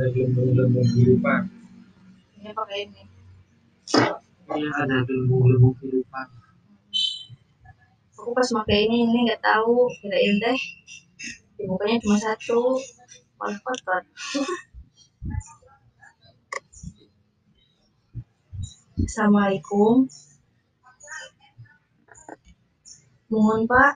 Ada 0.05 0.13
gelembung-gelembung 0.13 0.85
kehidupan 0.85 1.49
Ini 2.37 2.53
pakai 2.53 2.85
ini. 2.85 3.01
Iya 4.53 4.69
ada 4.85 5.01
gelembung-gelembung 5.01 5.73
kehidupan 5.81 6.29
Aku 8.13 8.29
pas 8.37 8.45
pakai 8.45 8.85
ini, 8.85 9.09
ini 9.09 9.25
nggak 9.25 9.41
tahu. 9.41 9.89
Kirain 10.01 10.33
deh. 10.41 10.57
Dibukanya 11.57 11.97
cuma 12.01 12.17
satu. 12.17 12.81
Malah 13.37 13.59
kotor. 13.61 14.01
Assalamualaikum. 19.05 20.09
Mohon 23.29 23.69
Pak. 23.69 23.93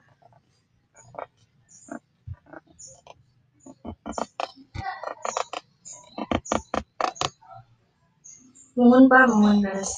Mohon 8.79 9.03
Pak, 9.11 9.25
mohon 9.27 9.57
beres. 9.59 9.91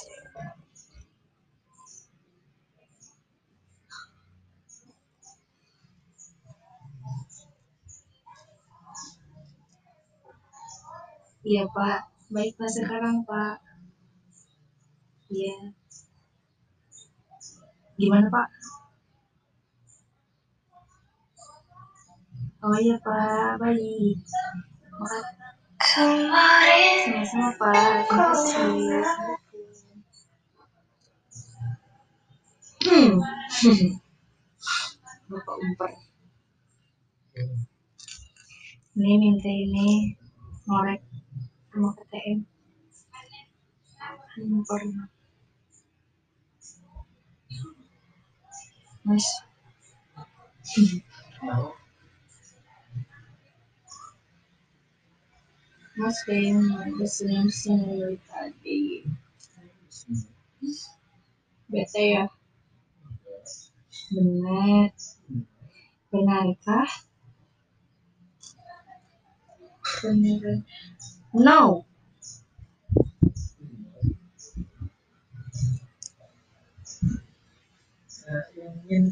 Iya 11.41 11.63
Pak, 11.75 11.99
baik 12.33 12.53
Pak 12.57 12.69
sekarang 12.73 13.17
Pak. 13.29 13.57
Iya. 15.29 15.73
Gimana 17.99 18.27
Pak? 18.33 18.47
Oh 22.65 22.77
iya 22.77 22.95
Pak, 23.05 23.57
baik. 23.61 24.17
Makasih. 25.01 25.60
Sama-sama 25.91 27.51
Pak, 27.59 28.07
terima 28.07 28.31
kasih. 28.31 29.03
Hmm. 32.87 33.19
Bapak 35.31 35.55
umper. 35.59 35.91
Ini 38.95 39.13
minta 39.19 39.51
ini 39.51 40.15
ngorek 40.63 41.03
sama 41.75 41.91
KTM. 41.99 42.39
Umper. 44.47 44.81
Mas. 49.03 49.27
tahu 51.41 51.80
Mas 56.01 56.25
kayaknya 56.25 56.81
ada 56.81 57.05
senyum-senyum 57.05 57.93
dari 58.01 58.17
tadi. 58.25 58.81
Bete 61.69 62.03
ya? 62.17 62.25
Benar. 64.09 64.89
Benarkah? 66.09 66.89
Benar. 70.01 70.65
No. 71.37 71.85
Nah, 78.25 79.11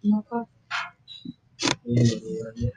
kenapa 0.00 0.48
aja. 1.86 2.70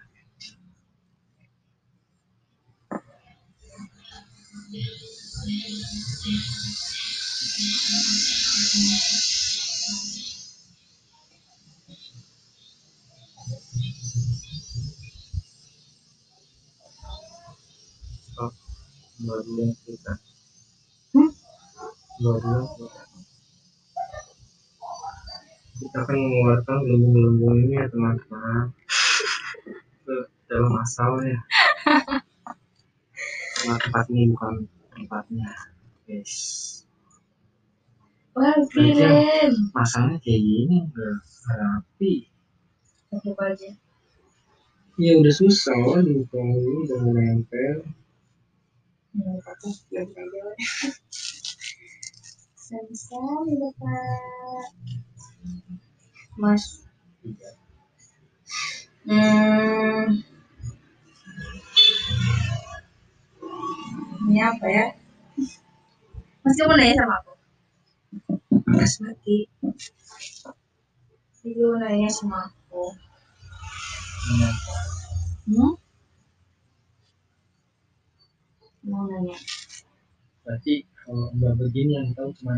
Oh, 9.90 10.29
yang 19.20 19.72
kita. 19.84 20.14
Hmm? 21.12 21.32
Kita. 22.20 22.56
Kita 25.80 26.00
kan 26.04 26.18
mengeluarkan 26.20 26.78
gelembung-gelembung 26.84 27.56
ini 27.64 27.76
ya 27.80 27.88
teman-teman 27.88 28.76
ke 30.04 30.16
dalam 30.52 30.74
asalnya. 30.80 31.40
Nah, 33.60 33.76
tempat 33.76 34.06
ini 34.12 34.32
bukan 34.32 34.68
tempatnya. 34.96 35.52
Guys, 36.08 36.36
wah 38.34 38.56
keren 38.72 39.54
masalahnya 39.76 40.18
kayak 40.24 40.42
gini 40.42 40.76
udah 40.90 41.16
rapi. 41.54 42.14
aku 43.14 43.34
aja 43.38 43.74
Ya 45.00 45.16
udah 45.16 45.34
susah 45.34 45.76
loh 45.80 46.02
dibuka 46.04 46.40
ini 46.40 46.88
udah 46.88 47.00
nempel. 47.08 47.88
Aja 49.10 50.06
bapak 53.58 53.98
mas 56.38 56.86
hmm 59.10 60.22
ini 64.30 64.40
apa 64.46 64.66
ya 64.70 64.86
mas 66.46 66.54
kamu 66.54 66.78
nanya 66.78 67.02
sama 67.02 67.16
aku 67.18 67.34
mas 68.70 68.94
mati 69.02 69.50
Ibu 71.50 71.82
nanya 71.82 72.10
sama 72.14 72.46
aku 72.46 72.94
Menyapa. 74.30 74.74
hmm? 75.50 75.79
Mau 78.88 79.04
nanya 79.10 79.38
Berarti 80.44 80.74
kalau 81.06 81.30
udah 81.36 81.54
begini 81.60 81.92
yang 82.00 82.10
tahu 82.18 82.30
cuma 82.42 82.56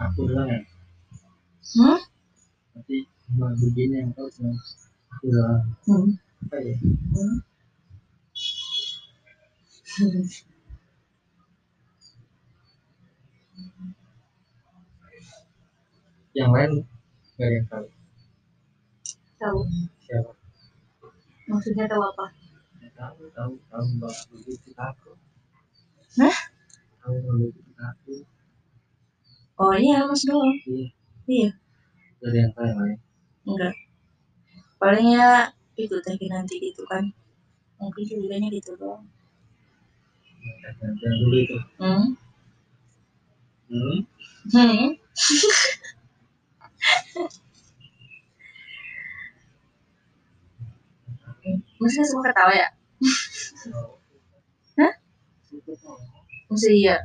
aku 0.00 0.20
doang 0.30 0.48
ya. 0.48 0.60
hmm? 1.76 2.00
Berarti 2.72 2.98
cuma 3.28 3.48
begini 3.60 3.94
yang 4.00 4.10
tahu 4.16 4.28
cuma 4.32 4.52
aku 5.12 5.26
doang. 5.34 5.62
Hmm. 5.84 6.08
Apa 6.48 6.56
ya? 6.64 6.74
Hmm. 6.80 7.36
Yang 16.34 16.50
lain 16.54 16.70
gak 17.38 17.46
ada 17.46 17.54
yang 17.54 17.66
tahu. 17.70 17.86
tahu 19.38 19.60
Siapa? 20.04 20.32
maksudnya 21.50 21.84
tahu 21.86 22.02
apa 22.02 22.26
Ya, 22.82 22.88
tahu, 22.98 23.22
tahu, 23.36 23.52
tahu 23.70 23.86
mbak 23.98 24.14
begitu 24.32 24.70
aku. 24.76 25.12
Hah? 26.20 26.36
Oh 29.60 29.74
iya 29.78 29.96
mas 30.08 30.22
doang 30.28 30.54
Iya. 30.66 30.86
iya 31.34 31.48
ada 32.24 32.36
yang 32.42 32.52
lain. 32.56 32.96
enggak 33.50 33.74
paling 34.80 35.06
ya 35.18 35.28
itu 35.82 35.96
teh 36.04 36.16
nanti 36.34 36.54
gitu 36.66 36.82
kan 36.90 37.04
mungkin 37.80 38.02
ceritanya 38.08 38.48
gitu 38.56 38.72
doang 38.80 39.04
Yang 40.64 40.96
yang 41.02 41.16
dulu 41.22 41.36
itu. 41.44 41.56
hmm? 41.80 42.04
Hmm? 43.70 43.98
Hmm? 44.52 44.88
Maksudnya 51.80 52.06
semua 52.08 52.24
ketawa 52.30 52.52
ya? 52.54 52.68
Maksudnya 56.50 56.76
iya? 56.76 56.96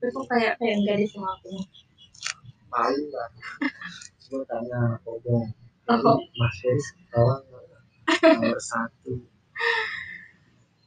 Tapi 0.00 0.10
kok 0.12 0.26
kayak 0.28 0.52
kayak 0.60 0.74
enggak 0.80 0.94
deh 1.00 1.08
sama 1.08 1.28
aku 1.36 1.48
Tahu 2.72 3.00
lah. 3.12 3.28
Cuma 4.26 4.42
tanya 4.48 4.80
Obong. 5.06 5.48
Mas 6.34 6.54
Feris 6.58 6.86
kawan 7.14 7.40
nomor 7.46 8.58
satu. 8.58 9.35